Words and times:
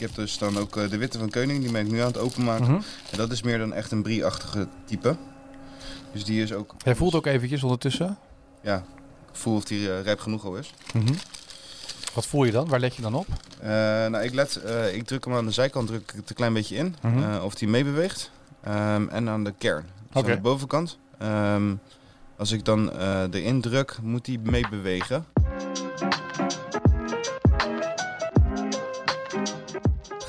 Ik 0.00 0.06
heb 0.06 0.14
dus 0.14 0.38
dan 0.38 0.58
ook 0.58 0.76
eh, 0.76 0.90
de 0.90 0.96
witte 0.96 1.18
van 1.18 1.30
Keuning, 1.30 1.62
die 1.62 1.72
ben 1.72 1.84
ik 1.86 1.92
nu 1.92 2.00
aan 2.00 2.06
het 2.06 2.18
openmaken. 2.18 2.64
Mhm. 2.64 2.80
En 3.10 3.16
dat 3.16 3.30
is 3.30 3.42
meer 3.42 3.58
dan 3.58 3.72
echt 3.72 3.90
een 3.92 4.02
brie-achtige 4.02 4.68
type. 4.84 5.16
Dus 6.12 6.24
die 6.24 6.42
is 6.42 6.52
ook... 6.52 6.74
Hij 6.84 6.94
voelt 6.94 7.14
ook 7.14 7.26
eventjes 7.26 7.62
ondertussen. 7.62 8.18
Ja, 8.62 8.76
ik 9.32 9.36
voel 9.36 9.56
of 9.56 9.64
die 9.64 9.92
eh, 9.92 10.02
rijp 10.02 10.20
genoeg 10.20 10.44
al 10.44 10.56
is. 10.56 10.74
Mhm. 10.94 11.12
Wat 12.14 12.26
voel 12.26 12.44
je 12.44 12.52
dan? 12.52 12.68
Waar 12.68 12.80
let 12.80 12.96
je 12.96 13.02
dan 13.02 13.14
op? 13.14 13.26
Eh, 13.58 13.68
nou, 13.68 14.18
ik, 14.20 14.34
let, 14.34 14.60
ik 14.92 15.06
druk 15.06 15.24
hem 15.24 15.34
aan 15.34 15.46
de 15.46 15.52
zijkant 15.52 15.86
druk 15.86 16.00
ik 16.00 16.12
het 16.16 16.28
een 16.28 16.36
klein 16.36 16.52
beetje 16.52 16.76
in. 16.76 16.96
Mhm. 17.02 17.42
of 17.42 17.54
die 17.54 17.68
meebeweegt. 17.68 18.30
Ehm, 18.62 19.08
en 19.08 19.28
aan 19.28 19.44
de 19.44 19.54
kern. 19.58 19.86
Dus 20.12 20.22
aan 20.22 20.30
de 20.30 20.40
bovenkant. 20.40 20.98
Ehm, 21.18 21.74
als 22.36 22.50
ik 22.50 22.64
dan 22.64 22.90
erin 23.30 23.60
druk, 23.60 23.98
moet 24.02 24.24
die 24.24 24.38
meebewegen. 24.38 25.26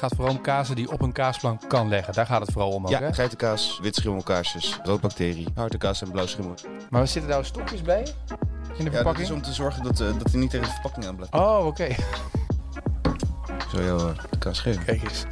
Gaat 0.02 0.16
vooral 0.16 0.34
om 0.36 0.42
kazen 0.42 0.76
die 0.76 0.92
op 0.92 1.02
een 1.02 1.12
kaasplank 1.12 1.62
kan 1.70 1.88
leggen. 1.90 2.14
Daar 2.14 2.26
gaat 2.26 2.42
het 2.42 2.52
vooral 2.52 2.72
om 2.72 2.84
ook, 2.86 2.90
ja, 2.92 3.14
geitenkaas, 3.14 3.80
wit 3.82 3.96
schimmelkaarsjes, 3.96 4.80
roodbacterie, 4.84 5.48
harde 5.55 5.78
kaas 5.78 6.02
en 6.02 6.12
blauw 6.12 6.26
schimmel. 6.26 6.54
Maar 6.90 7.08
zitten 7.08 7.32
daar 7.32 7.46
stokjes 7.46 7.82
bij? 7.82 8.00
In 8.00 8.06
de 8.08 8.76
Ja, 8.78 8.84
dat 8.84 8.94
verpakking? 8.94 9.28
is 9.28 9.34
om 9.34 9.42
te 9.42 9.54
zorgen 9.54 9.84
dat, 9.84 10.00
eh, 10.00 10.08
dat 10.18 10.32
hij 10.32 10.40
niet 10.40 10.50
tegen 10.50 10.66
de 10.66 10.72
verpakking 10.73 11.06
aan 11.06 11.16
blijft. 11.16 11.34
Oh, 11.34 11.66
oké. 11.66 11.88
Zal 13.72 13.82
jou 13.82 14.00
eh, 14.09 14.23
de 14.30 14.38
kaas 14.38 14.59
geven. 14.59 14.84
Kijk 14.86 15.04
eens. 15.04 15.23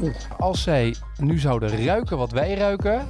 Oeh. 0.00 0.14
Als 0.38 0.62
zij 0.62 0.94
nu 1.16 1.38
zouden 1.38 1.84
ruiken 1.84 2.18
wat 2.18 2.30
wij 2.30 2.54
ruiken... 2.54 3.08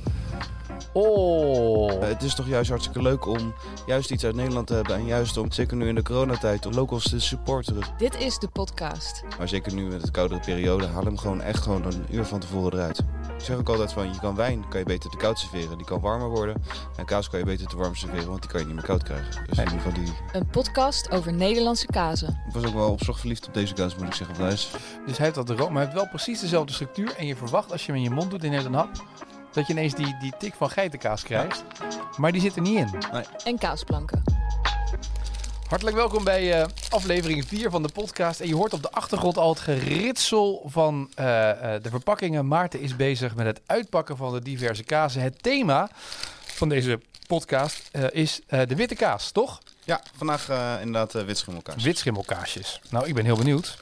Oh. 0.93 1.93
Eh, 1.93 2.09
het 2.09 2.23
is 2.23 2.35
toch 2.35 2.47
juist 2.47 2.69
hartstikke 2.69 3.03
leuk 3.03 3.27
om 3.27 3.55
juist 3.87 4.11
iets 4.11 4.25
uit 4.25 4.35
Nederland 4.35 4.67
te 4.67 4.75
hebben. 4.75 4.95
En 4.95 5.05
juist 5.05 5.37
om, 5.37 5.53
zeker 5.53 5.77
nu 5.77 5.89
in 5.89 5.95
de 5.95 6.03
coronatijd, 6.03 6.67
om 6.67 6.73
locals 6.73 7.09
te 7.09 7.21
supporteren. 7.21 7.83
Dit 7.99 8.19
is 8.19 8.39
de 8.39 8.49
podcast. 8.49 9.23
Maar 9.39 9.49
zeker 9.49 9.75
nu 9.75 9.87
met 9.87 10.05
de 10.05 10.11
koudere 10.11 10.41
periode, 10.41 10.87
haal 10.87 11.05
hem 11.05 11.19
gewoon 11.19 11.43
echt 11.43 11.63
gewoon 11.63 11.85
een 11.85 12.07
uur 12.11 12.25
van 12.25 12.41
tevoren 12.41 12.73
eruit. 12.73 12.99
Ik 13.39 13.45
zeg 13.47 13.57
ook 13.57 13.69
altijd 13.69 13.93
van, 13.93 14.13
je 14.13 14.19
kan 14.21 14.35
wijn 14.35 14.69
kan 14.69 14.79
je 14.79 14.87
beter 14.87 15.11
te 15.11 15.17
koud 15.17 15.39
serveren. 15.39 15.77
Die 15.77 15.87
kan 15.87 16.01
warmer 16.01 16.29
worden. 16.29 16.63
En 16.97 17.05
kaas 17.05 17.29
kan 17.29 17.39
je 17.39 17.45
beter 17.45 17.67
te 17.67 17.77
warm 17.77 17.95
serveren, 17.95 18.29
want 18.29 18.41
die 18.41 18.51
kan 18.51 18.61
je 18.61 18.67
niet 18.67 18.75
meer 18.75 18.85
koud 18.85 19.03
krijgen. 19.03 19.47
Dus 19.47 19.59
in 19.59 19.65
ieder 19.65 19.81
geval 19.81 19.93
die... 19.93 20.13
Een 20.33 20.47
podcast 20.47 21.11
over 21.11 21.33
Nederlandse 21.33 21.87
kazen. 21.87 22.29
Ik 22.47 22.55
was 22.55 22.65
ook 22.65 22.75
wel 22.75 22.91
op 22.91 23.05
zich 23.05 23.19
verliefd 23.19 23.47
op 23.47 23.55
deze 23.55 23.75
kaas, 23.75 23.97
moet 23.97 24.07
ik 24.07 24.15
zeggen. 24.15 24.45
Dus 24.45 24.71
hij 25.05 25.15
heeft 25.17 25.35
dat 25.35 25.49
room, 25.49 25.73
maar 25.73 25.83
hij 25.83 25.83
heeft 25.83 25.95
wel 25.95 26.09
precies 26.09 26.41
dezelfde 26.41 26.73
structuur. 26.73 27.15
En 27.17 27.27
je 27.27 27.37
verwacht 27.37 27.73
als 27.73 27.87
je 27.87 27.93
hem 27.93 27.97
in 27.97 28.09
je 28.09 28.15
mond 28.15 28.31
doet 28.31 28.45
in 28.45 28.53
een 28.53 28.75
hap... 28.75 28.91
dat 29.53 29.67
je 29.67 29.73
ineens 29.73 29.95
die, 29.95 30.17
die 30.21 30.33
tik 30.39 30.55
van 30.55 30.71
geitenkaas 30.71 31.23
krijgt. 31.23 31.65
Maar 32.17 32.33
die 32.33 32.41
zit 32.41 32.57
er 32.57 32.63
niet 32.63 32.79
in. 32.79 32.89
En 33.45 33.59
kaasplanken. 33.59 34.23
Hartelijk 35.69 35.97
welkom 35.97 36.25
bij 36.25 36.61
eh, 36.61 36.69
aflevering 36.89 37.47
4 37.47 37.71
van 37.71 37.83
de 37.83 37.93
podcast. 37.93 38.41
En 38.41 38.49
je 38.49 38.55
hoort 38.55 38.73
op 38.73 38.83
de 38.83 38.91
achtergrond 38.91 39.37
al 39.37 39.49
het 39.49 39.61
geritsel 39.61 40.63
van 40.67 41.11
eh, 41.15 41.75
eh, 41.75 41.83
de 41.83 41.91
verpakkingen. 41.91 42.49
Maarten 42.49 42.81
is 42.81 42.97
bezig 42.97 43.35
met 43.35 43.47
het 43.47 43.61
uitpakken 43.67 44.17
van 44.17 44.33
de 44.33 44.43
diverse 44.43 44.85
kazen. 44.85 45.23
Het 45.23 45.43
thema 45.43 45.91
van 46.43 46.69
deze 46.69 47.01
podcast 47.31 47.89
eh, 47.93 48.05
is 48.11 48.41
eh, 48.47 48.61
de 48.67 48.77
witte 48.77 48.95
kaas, 48.95 49.31
toch? 49.31 49.59
Ja, 49.85 50.01
vandaag 50.17 50.49
eh, 50.49 50.75
inderdaad 50.79 51.15
uh, 51.15 51.23
wit 51.23 51.39
schimmelkaas. 51.39 51.83
Witschimmelkaasjes. 51.83 52.81
Nou, 52.89 53.07
ik 53.07 53.15
ben 53.15 53.25
heel 53.25 53.37
benieuwd. 53.37 53.79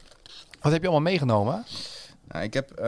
Wat 0.60 0.72
heb 0.72 0.82
je 0.82 0.88
allemaal 0.88 1.10
meegenomen? 1.10 1.64
Nou, 2.28 2.44
ik 2.44 2.54
heb 2.54 2.70
eh, 2.70 2.86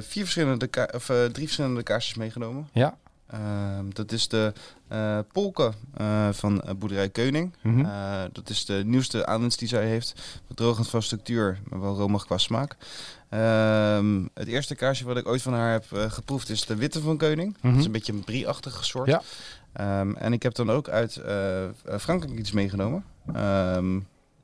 vier 0.00 0.22
verschillende 0.22 0.88
of, 0.94 1.08
eh, 1.08 1.24
drie 1.24 1.44
verschillende 1.44 1.82
kaarsjes 1.82 2.16
meegenomen. 2.16 2.68
Ja. 2.72 2.96
Ehm, 3.26 3.84
dat 3.92 4.12
is 4.12 4.28
de 4.28 4.52
eh 4.88 5.18
polken 5.32 5.74
eh, 5.94 6.28
van 6.32 6.62
boerderij 6.78 7.08
Keuning. 7.08 7.54
Mhm. 7.62 7.86
Dat 8.32 8.48
is 8.48 8.64
de 8.64 8.82
nieuwste 8.86 9.26
aanwinst 9.26 9.58
die 9.58 9.68
zij 9.68 9.86
heeft. 9.86 10.40
Bedrogend 10.46 10.88
van 10.88 11.02
structuur, 11.02 11.58
maar 11.64 11.80
wel 11.80 11.96
romig 11.96 12.26
qua 12.26 12.38
smaak. 12.38 12.76
Ehm, 13.28 14.26
het 14.34 14.48
eerste 14.48 14.74
kaarsje 14.74 15.04
wat 15.04 15.16
ik 15.16 15.28
ooit 15.28 15.42
van 15.42 15.54
haar 15.54 15.72
heb 15.72 15.84
geproefd 15.90 16.48
is 16.48 16.66
de 16.66 16.76
witte 16.76 17.00
van 17.00 17.16
Keuning. 17.16 17.56
Mhm. 17.60 17.68
Dat 17.68 17.80
is 17.80 17.86
een 17.86 17.92
beetje 17.92 18.12
een 18.12 18.24
brie-achtige 18.24 18.84
soort. 18.84 19.08
Ja. 19.08 19.22
Ehm, 19.72 20.14
en 20.14 20.32
ik 20.32 20.42
heb 20.42 20.54
dan 20.54 20.70
ook 20.70 20.88
uit 20.88 21.20
Frankrijk 21.98 22.38
iets 22.38 22.52
meegenomen. 22.52 23.04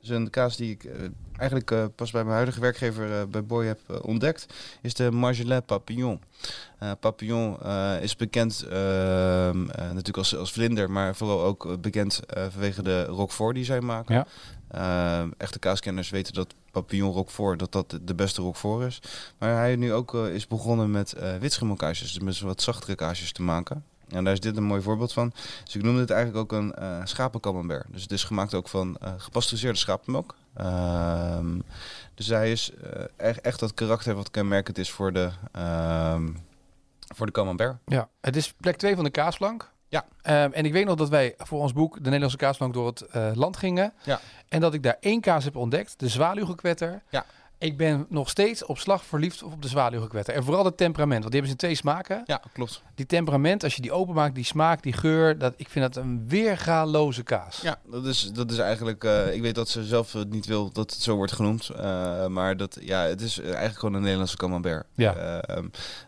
Dus 0.07 0.17
een 0.17 0.29
kaas 0.29 0.55
die 0.57 0.71
ik 0.71 0.83
eh, 0.83 0.93
eigenlijk 1.37 1.71
eh, 1.71 1.85
pas 1.95 2.11
bij 2.11 2.21
mijn 2.23 2.35
huidige 2.35 2.59
werkgever 2.59 3.19
eh, 3.19 3.25
bij 3.27 3.43
Boy 3.45 3.65
heb 3.65 3.79
ontdekt, 4.01 4.45
is 4.81 4.93
de 4.93 5.11
Marjolais 5.11 5.61
Papillon. 5.65 6.21
Papillon 6.99 7.57
is 8.01 8.15
bekend 8.15 8.61
ehm, 8.61 9.69
eh, 9.69 9.77
natuurlijk 9.85 10.17
als, 10.17 10.35
als 10.35 10.51
vlinder, 10.51 10.91
maar 10.91 11.15
vooral 11.15 11.41
ook 11.43 11.81
bekend 11.81 12.19
vanwege 12.49 12.81
de 12.81 13.03
Roquefort 13.05 13.55
die 13.55 13.65
zij 13.65 13.81
maken. 13.81 14.15
Ja. 14.15 14.27
Ehm, 14.71 15.29
echte 15.37 15.59
kaaskenners 15.59 16.09
weten 16.09 16.33
dat 16.33 16.53
Papillon 16.71 17.11
Roquefort 17.13 17.59
dat 17.59 17.71
dat 17.71 17.99
de- 18.01 18.15
beste 18.15 18.41
Roquefort 18.41 18.85
is. 18.85 19.01
Maar 19.37 19.55
hij 19.55 19.75
nu 19.75 19.93
ook 19.93 20.13
is 20.13 20.47
begonnen 20.47 20.91
met 20.91 21.13
eh 21.13 21.35
witschimmelkaasjes, 21.37 22.13
dus 22.13 22.23
met 22.23 22.39
wat 22.39 22.61
zachtere 22.61 22.95
kaasjes 22.95 23.31
te 23.31 23.41
maken. 23.41 23.83
En 24.09 24.23
daar 24.23 24.33
is 24.33 24.39
dit 24.39 24.57
een 24.57 24.63
mooi 24.63 24.81
voorbeeld 24.81 25.13
van. 25.13 25.33
Dus 25.63 25.75
ik 25.75 25.83
noemde 25.83 26.01
het 26.01 26.09
eigenlijk 26.09 26.39
ook 26.53 26.59
een 26.59 26.73
eh 26.73 27.01
schapencamembert. 27.03 27.85
Dus 27.89 28.01
het 28.01 28.11
is 28.11 28.23
gemaakt 28.23 28.53
ook 28.53 28.67
van 28.67 28.97
eh 28.97 29.13
gepasteuriseerde 29.17 29.77
schapenmelk. 29.77 30.35
Ehm, 30.53 31.59
dus 32.15 32.27
hij 32.27 32.51
is 32.51 32.71
eh, 32.71 33.03
echt, 33.15 33.41
echt 33.41 33.59
dat 33.59 33.73
karakter 33.73 34.15
wat 34.15 34.31
kenmerkend 34.31 34.77
is 34.77 34.91
voor 34.91 35.13
de, 35.13 35.29
ehm, 35.51 36.27
voor 37.15 37.25
de 37.25 37.31
camembert. 37.31 37.77
Ja, 37.85 38.09
het 38.21 38.35
is 38.35 38.53
plek 38.53 38.75
2 38.77 38.95
van 38.95 39.03
de 39.03 39.09
kaasplank. 39.09 39.71
Ja. 39.87 40.05
Ehm, 40.21 40.51
en 40.51 40.65
ik 40.65 40.71
weet 40.73 40.85
nog 40.85 40.95
dat 40.95 41.09
wij 41.09 41.33
voor 41.37 41.61
ons 41.61 41.73
boek 41.73 41.93
de 41.95 42.03
Nederlandse 42.03 42.37
kaasplank 42.37 42.73
door 42.73 42.87
het 42.87 43.05
land 43.35 43.57
gingen. 43.57 43.93
Ja. 44.03 44.19
En 44.49 44.61
dat 44.61 44.73
ik 44.73 44.83
daar 44.83 44.97
één 44.99 45.21
kaas 45.21 45.43
heb 45.43 45.55
ontdekt, 45.55 45.99
de 45.99 46.07
zwaluwgekwetter. 46.07 47.03
Ja. 47.09 47.25
Ik 47.59 47.77
ben 47.77 48.05
nog 48.09 48.29
steeds 48.29 48.65
op 48.65 48.77
slag 48.77 49.05
verliefd 49.05 49.43
op 49.43 49.61
de 49.61 49.67
zwaluwgekwetter. 49.67 50.33
En 50.33 50.43
vooral 50.43 50.65
het 50.65 50.77
temperament, 50.77 51.19
want 51.19 51.31
die 51.31 51.41
hebben 51.41 51.59
ze 51.59 51.65
in 51.67 51.75
twee 51.75 51.75
smaken. 51.91 52.21
Ja, 52.25 52.41
klopt. 52.53 52.81
Die 52.95 53.05
temperament, 53.05 53.63
als 53.63 53.75
je 53.75 53.81
die 53.81 53.91
openmaakt, 53.91 54.35
die 54.35 54.43
smaak, 54.43 54.83
die 54.83 54.93
geur, 54.93 55.37
dat, 55.37 55.53
ik 55.57 55.69
vind 55.69 55.93
dat 55.93 56.03
een 56.03 56.27
weergaloze 56.27 57.23
kaas. 57.23 57.61
Ja, 57.61 57.79
dat 57.91 58.05
is, 58.05 58.31
dat 58.33 58.51
is 58.51 58.57
eigenlijk. 58.57 59.03
eh, 59.03 59.33
ik 59.33 59.41
weet 59.41 59.55
dat 59.55 59.69
ze 59.69 59.83
zelf 59.85 60.13
niet 60.29 60.45
wil 60.45 60.71
dat 60.71 60.91
het 60.91 61.01
zo 61.01 61.15
wordt 61.15 61.31
genoemd. 61.31 61.69
eh, 61.69 62.27
maar 62.27 62.57
dat, 62.57 62.77
ja, 62.81 63.01
het 63.01 63.21
is 63.21 63.39
eigenlijk 63.39 63.79
gewoon 63.79 63.93
een 63.95 64.01
Nederlandse 64.01 64.37
camembert. 64.37 64.85
Ja. 64.95 65.13
Ehm, 65.41 65.67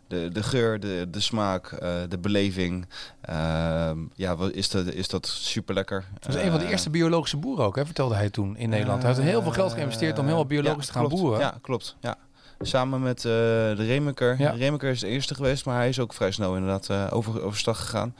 de, 0.09 0.29
de 0.31 0.43
geur, 0.43 0.79
de, 0.79 1.07
de 1.11 1.19
smaak, 1.19 1.71
eh, 1.71 1.89
de 2.09 2.17
beleving. 2.17 2.87
ehm, 3.21 3.97
ja, 4.13 4.35
wat 4.35 4.51
is, 4.51 4.69
dat, 4.69 4.85
is 4.85 5.07
dat 5.07 5.27
super 5.27 5.73
lekker. 5.73 6.05
Dat 6.19 6.35
is 6.35 6.41
een 6.41 6.51
van 6.51 6.59
de 6.59 6.67
eerste 6.67 6.89
biologische 6.89 7.37
boeren 7.37 7.65
ook, 7.65 7.75
hè, 7.75 7.85
vertelde 7.85 8.15
hij 8.15 8.29
toen 8.29 8.57
in 8.57 8.69
Nederland. 8.69 9.01
Hij 9.03 9.13
heeft 9.13 9.23
heel 9.23 9.41
veel 9.41 9.51
geld 9.51 9.73
geïnvesteerd 9.73 10.17
om 10.17 10.23
helemaal 10.23 10.45
biologisch 10.45 10.85
te 10.85 10.91
gaan 10.91 11.05
klopt. 11.07 11.21
boeren. 11.21 11.39
Ja, 11.39 11.57
klopt. 11.61 11.95
Ja. 11.99 12.15
Samen 12.61 13.01
met 13.01 13.17
eh, 13.17 13.31
de 13.31 13.73
Remeker. 13.85 14.35
Ja. 14.39 14.51
De 14.51 14.57
Remeker 14.57 14.89
is 14.89 14.99
de 14.99 15.07
eerste 15.07 15.35
geweest, 15.35 15.65
maar 15.65 15.75
hij 15.75 15.89
is 15.89 15.99
ook 15.99 16.13
vrij 16.13 16.31
snel 16.31 16.55
inderdaad 16.55 16.89
eh, 16.89 17.07
over, 17.09 17.41
overstag 17.41 17.79
gegaan. 17.79 18.15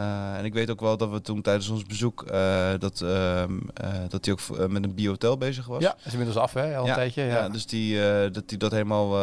Eh, 0.00 0.38
en 0.38 0.44
ik 0.44 0.52
weet 0.52 0.70
ook 0.70 0.80
wel 0.80 0.96
dat 0.96 1.10
we 1.10 1.20
toen 1.20 1.42
tijdens 1.42 1.68
ons 1.68 1.84
bezoek 1.84 2.22
eh, 2.22 2.70
dat, 2.78 3.00
ehm, 3.00 3.58
eh, 3.74 3.88
dat 4.08 4.24
hij 4.24 4.34
ook 4.34 4.68
met 4.68 4.84
een 4.84 4.94
biohotel 4.94 5.38
bezig 5.38 5.66
was. 5.66 5.82
Ja, 5.82 5.96
is 6.04 6.12
inmiddels 6.12 6.38
af, 6.38 6.52
hè, 6.52 6.76
al 6.76 6.82
een 6.82 6.88
ja, 6.88 6.94
tijdje. 6.94 7.22
Ja. 7.22 7.34
ja, 7.34 7.48
dus 7.48 7.66
die, 7.66 7.98
dat 8.30 8.42
hij 8.46 8.58
dat 8.58 8.70
helemaal 8.70 9.18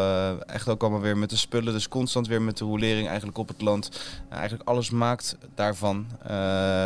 echt 0.46 0.70
ook 0.70 0.82
allemaal 0.82 1.00
weer 1.00 1.18
met 1.18 1.30
de 1.30 1.38
spullen, 1.38 1.74
dus 1.74 1.88
constant 1.88 2.28
weer 2.28 2.42
met 2.42 2.58
de 2.58 2.66
rolering 2.66 3.08
eigenlijk 3.08 3.38
op 3.38 3.48
het 3.48 3.62
land. 3.62 3.90
Eigenlijk 4.30 4.70
alles 4.70 4.90
maakt 4.90 5.38
daarvan 5.56 6.06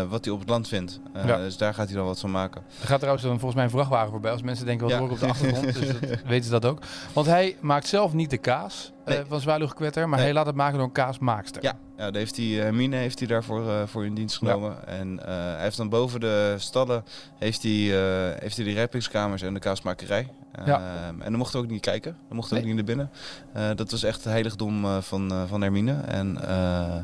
wat 0.09 0.25
hij 0.25 0.33
op 0.33 0.39
het 0.39 0.49
land 0.49 0.67
vindt. 0.67 0.99
Ja. 1.13 1.37
Dus 1.37 1.57
daar 1.57 1.73
gaat 1.73 1.87
hij 1.87 1.95
dan 1.95 2.05
wat 2.05 2.19
van 2.19 2.31
maken. 2.31 2.61
Er 2.81 2.87
gaat 2.87 2.99
trouwens 2.99 3.25
dan 3.25 3.33
volgens 3.33 3.55
mij 3.55 3.63
een 3.63 3.69
vrachtwagen 3.69 4.11
voorbij. 4.11 4.31
Als 4.31 4.41
mensen 4.41 4.65
denken, 4.65 4.87
wat 4.87 4.97
hoor 4.97 5.07
ik 5.07 5.13
op 5.13 5.19
de 5.19 5.27
achtergrond. 5.35 5.73
dus 5.73 5.87
dat, 5.87 6.21
weten 6.25 6.45
ze 6.45 6.51
dat 6.51 6.65
ook. 6.65 6.79
Want 7.13 7.27
hij 7.27 7.57
maakt 7.59 7.87
zelf 7.87 8.13
niet 8.13 8.29
de 8.29 8.37
kaas 8.37 8.91
Nee. 9.05 9.23
van 9.27 9.39
zwaluwgekwetter. 9.41 10.09
Maar 10.09 10.17
Nee. 10.17 10.25
hij 10.27 10.35
laat 10.35 10.45
het 10.45 10.55
maken 10.55 10.77
door 10.77 10.83
een 10.85 10.91
kaasmaakster. 10.91 11.63
Ja, 11.63 11.73
ja 11.97 12.09
heeft 12.11 12.35
hij, 12.37 12.45
Hermine 12.45 12.95
heeft 12.95 13.19
hij 13.19 13.27
daarvoor 13.27 13.69
eh, 13.69 13.81
voor 13.85 14.05
in 14.05 14.13
dienst 14.13 14.37
genomen. 14.37 14.87
En 14.87 15.19
eh, 15.25 15.33
hij 15.35 15.61
heeft 15.63 15.77
dan 15.77 15.89
boven 15.89 16.19
de 16.19 16.55
stallen 16.57 17.03
heeft 17.37 17.63
hij, 17.63 17.71
eh, 17.71 18.39
heeft 18.41 18.55
hij 18.55 18.65
de 18.65 18.71
rijpingskamers 18.73 19.41
en 19.41 19.53
de 19.53 19.59
kaasmakerij. 19.59 20.27
Ja. 20.65 20.77
Ehm, 21.05 21.21
en 21.21 21.29
dan 21.29 21.35
mochten 21.37 21.59
we 21.59 21.65
ook 21.65 21.71
niet 21.71 21.81
kijken. 21.81 22.15
Dan 22.27 22.35
mochten 22.35 22.55
we 22.57 22.61
Nee. 22.61 22.71
ook 22.71 22.77
niet 22.77 22.87
naar 22.87 22.95
binnen. 22.95 23.11
Eh, 23.53 23.75
dat 23.75 23.91
was 23.91 24.03
echt 24.03 24.15
het 24.23 24.31
heiligdom 24.33 24.85
eh, 24.85 24.97
van, 25.01 25.31
eh, 25.31 25.43
van 25.47 25.61
Hermine. 25.61 25.93
En 25.93 26.47
eh, 26.47 26.95
eh, 26.97 27.03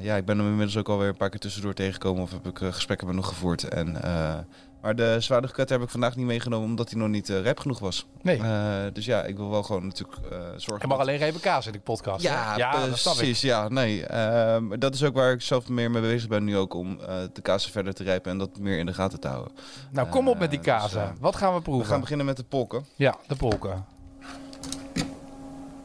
ja, 0.00 0.16
ik 0.16 0.24
ben 0.24 0.38
hem 0.38 0.46
inmiddels 0.46 0.76
ook 0.76 0.88
alweer 0.88 1.08
een 1.08 1.16
paar 1.16 1.30
keer 1.30 1.40
tussendoor 1.40 1.74
tegengekomen. 1.74 2.22
Of 2.22 2.30
heb 2.32 2.46
ik 2.46 2.60
eh, 2.60 2.72
gesprekken 2.72 3.06
met 3.06 3.16
hem 3.16 3.24
nog 3.24 3.34
gevoerd. 3.34 3.68
En, 3.68 4.02
eh, 4.02 4.34
maar 4.82 4.96
de 4.96 5.16
zwaardigkwetter 5.20 5.76
heb 5.76 5.84
ik 5.86 5.90
vandaag 5.92 6.16
niet 6.16 6.26
meegenomen 6.26 6.68
omdat 6.68 6.90
hij 6.90 6.98
nog 7.00 7.08
niet 7.08 7.30
eh, 7.30 7.40
rijp 7.40 7.58
genoeg 7.60 7.78
was. 7.78 8.06
Nee. 8.22 8.38
Eh, 8.38 8.74
dus 8.92 9.04
ja, 9.04 9.22
ik 9.24 9.36
wil 9.36 9.50
wel 9.50 9.62
gewoon 9.62 9.86
natuurlijk 9.86 10.18
eh, 10.18 10.38
zorgen 10.38 10.78
Hij 10.78 10.86
mag 10.86 10.98
dat- 10.98 11.06
alleen 11.06 11.20
even 11.22 11.40
kaas 11.40 11.66
in 11.66 11.72
de 11.72 11.80
podcast. 11.80 12.22
ja, 12.22 12.56
ik. 12.74 12.90
precies. 12.90 13.40
Ja, 13.40 13.68
nee. 13.68 14.06
Ehm, 14.06 14.78
dat 14.78 14.94
is 14.94 15.04
ook 15.04 15.14
waar 15.14 15.32
ik 15.32 15.42
zelf 15.42 15.68
meer 15.68 15.90
mee 15.90 16.02
bezig 16.02 16.28
ben 16.28 16.44
nu 16.44 16.56
ook 16.56 16.74
om 16.74 16.98
de 17.32 17.40
kazen 17.42 17.72
verder 17.72 17.94
te 17.94 18.02
rijpen 18.04 18.30
en 18.30 18.38
dat 18.38 18.58
meer 18.58 18.78
in 18.78 18.86
de 18.86 18.94
gaten 18.94 19.20
te 19.20 19.28
houden. 19.28 19.52
Nou, 19.90 20.08
kom 20.08 20.28
op 20.28 20.38
met 20.38 20.50
die 20.50 20.58
dus, 20.60 20.68
kazen. 20.68 21.02
eh, 21.02 21.08
Wat 21.20 21.36
gaan 21.36 21.50
we 21.50 21.56
We 21.56 21.62
proeven? 21.62 21.86
gaan 21.86 22.00
beginnen 22.00 22.26
met 22.26 22.36
de 22.36 22.44
polken. 22.44 22.86
Ja, 22.96 23.14
de 23.26 23.36
polken. 23.36 23.84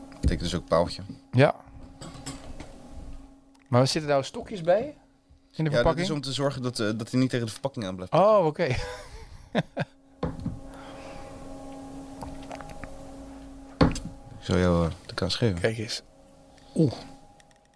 Dat 0.10 0.22
betekent 0.22 0.40
dus 0.52 0.56
ook 0.56 0.68
paaltje. 0.68 1.02
Ja. 1.32 1.56
Maar 3.68 3.88
zitten 3.88 4.12
nou 4.12 4.24
stokjes 4.24 4.62
bij? 4.62 4.96
In 5.58 5.64
de 5.64 5.70
Ja, 5.70 5.76
dat 5.76 5.86
verpakking? 5.86 6.08
is 6.08 6.14
om 6.14 6.22
te 6.22 6.34
zorgen 6.34 6.62
dat, 6.62 6.80
eh, 6.80 6.90
dat 6.96 7.12
hij 7.12 7.20
niet 7.20 7.30
tegen 7.30 7.46
de 7.46 7.52
verpakking 7.52 7.86
aan 7.86 7.96
blijft. 7.96 8.14
Oh, 8.14 8.46
oké. 8.46 8.68
zal 14.42 14.58
jou 14.58 14.86
eh, 14.86 14.92
de 15.06 15.14
kaas 15.14 15.36
geven. 15.36 15.60
Kijk 15.60 15.78
eens. 15.78 16.02
Oeh. 16.76 16.92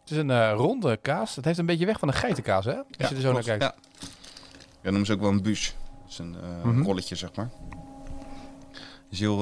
Het 0.02 0.12
is 0.12 0.18
een 0.18 0.30
eh, 0.32 0.54
ronde 0.56 0.98
kaas. 0.98 1.36
Het 1.36 1.46
heeft 1.46 1.58
een 1.60 1.66
beetje 1.66 1.86
weg 1.86 2.00
van 2.00 2.08
een 2.08 2.14
geitenkaas, 2.14 2.66
hè? 2.66 2.74
Als 2.76 3.10
je 3.10 3.16
er 3.16 3.22
zo 3.22 3.32
naar 3.32 3.44
kijkt. 3.44 3.64
Ja. 3.64 3.76
ja, 4.82 4.90
noemen 4.90 5.06
ze 5.06 5.14
ook 5.14 5.20
wel 5.20 5.30
een 5.30 5.42
bûche. 5.44 5.72
Dat 6.02 6.10
is 6.10 6.18
een 6.18 6.36
eh, 6.44 6.64
Mhm. 6.64 6.82
rolletje, 6.84 7.16
zeg 7.16 7.30
maar. 7.36 7.50
is 9.10 9.20
heel 9.20 9.38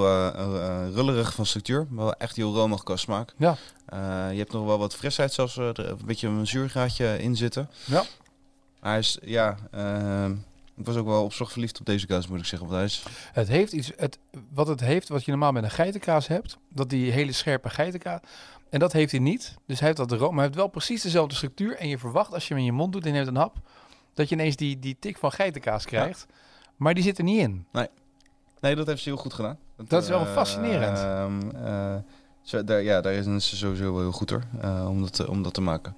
rullerig 0.93 1.33
van 1.33 1.45
structuur, 1.45 1.87
maar 1.89 2.03
wel 2.05 2.13
echt 2.13 2.35
heel 2.35 2.53
romig 2.55 2.83
qua 2.83 2.95
smaak. 2.95 3.33
Ja. 3.37 3.55
Eh, 3.85 3.99
je 4.31 4.37
hebt 4.37 4.51
nog 4.51 4.65
wel 4.65 4.77
wat 4.77 4.95
frisheid, 4.95 5.33
zelfs 5.33 5.57
eh, 5.57 5.67
er 5.67 5.89
een 5.89 5.97
beetje 6.05 6.27
een 6.27 6.47
zuurgraadje 6.47 7.17
in 7.19 7.35
zitten. 7.35 7.69
Ja. 7.85 8.03
Maar 8.81 8.89
hij 8.91 8.99
is, 8.99 9.17
ja, 9.21 9.57
eh, 9.71 10.29
ik 10.75 10.85
was 10.85 10.95
ook 10.95 11.05
wel 11.05 11.23
op 11.23 11.33
zich 11.33 11.51
verliefd 11.51 11.79
op 11.79 11.85
deze 11.85 12.07
kaas, 12.07 12.27
moet 12.27 12.39
ik 12.39 12.45
zeggen. 12.45 12.67
Want 12.67 12.79
hij 12.79 12.87
is, 12.87 13.03
Het 13.33 13.47
heeft 13.47 13.73
iets, 13.73 13.91
het, 13.95 14.19
wat 14.53 14.67
het 14.67 14.79
heeft, 14.79 15.07
wat 15.09 15.25
je 15.25 15.31
normaal 15.31 15.51
met 15.51 15.63
een 15.63 15.71
geitenkaas 15.71 16.27
hebt, 16.27 16.57
dat 16.69 16.89
die 16.89 17.11
hele 17.11 17.31
scherpe 17.31 17.69
geitenkaas, 17.69 18.19
en 18.69 18.79
dat 18.79 18.93
heeft 18.93 19.11
hij 19.11 19.19
niet. 19.19 19.55
Dus 19.65 19.79
hij 19.79 19.87
heeft 19.87 20.09
dat 20.09 20.11
room, 20.11 20.29
maar 20.29 20.33
hij 20.33 20.43
heeft 20.43 20.55
wel 20.55 20.67
precies 20.67 21.01
dezelfde 21.01 21.35
structuur. 21.35 21.75
En 21.75 21.87
je 21.87 21.97
verwacht 21.97 22.33
als 22.33 22.47
je 22.47 22.49
hem 22.53 22.57
in 22.57 22.65
je 22.65 22.71
mond 22.71 22.93
doet 22.93 23.01
en 23.01 23.07
je 23.07 23.15
neemt 23.15 23.27
een 23.27 23.35
hap, 23.35 23.57
dat 24.13 24.29
je 24.29 24.35
ineens 24.35 24.55
die, 24.55 24.79
die 24.79 24.97
tik 24.99 25.17
van 25.17 25.31
geitenkaas 25.31 25.85
krijgt. 25.85 26.25
Maar 26.75 26.93
die 26.93 27.03
zit 27.03 27.17
er 27.17 27.23
niet 27.23 27.39
in. 27.39 27.65
nee, 28.59 28.75
dat 28.75 28.87
heeft 28.87 29.01
ze 29.01 29.09
heel 29.09 29.17
goed 29.17 29.33
gedaan. 29.33 29.57
Dat 29.87 30.03
is 30.03 30.09
wel 30.09 30.19
eh, 30.19 30.33
fascinerend. 30.33 30.97
ehm, 30.97 31.65
eh, 31.65 31.95
zo, 32.41 32.63
daar, 32.63 32.81
ja, 32.81 33.01
daar 33.01 33.13
is 33.13 33.49
ze 33.49 33.55
sowieso 33.57 33.91
wel 33.93 34.01
heel 34.01 34.11
goed 34.11 34.29
hoor, 34.29 34.43
eh, 34.61 34.89
om, 34.89 35.01
dat, 35.01 35.25
om 35.27 35.43
dat 35.43 35.53
te 35.53 35.61
maken. 35.61 35.95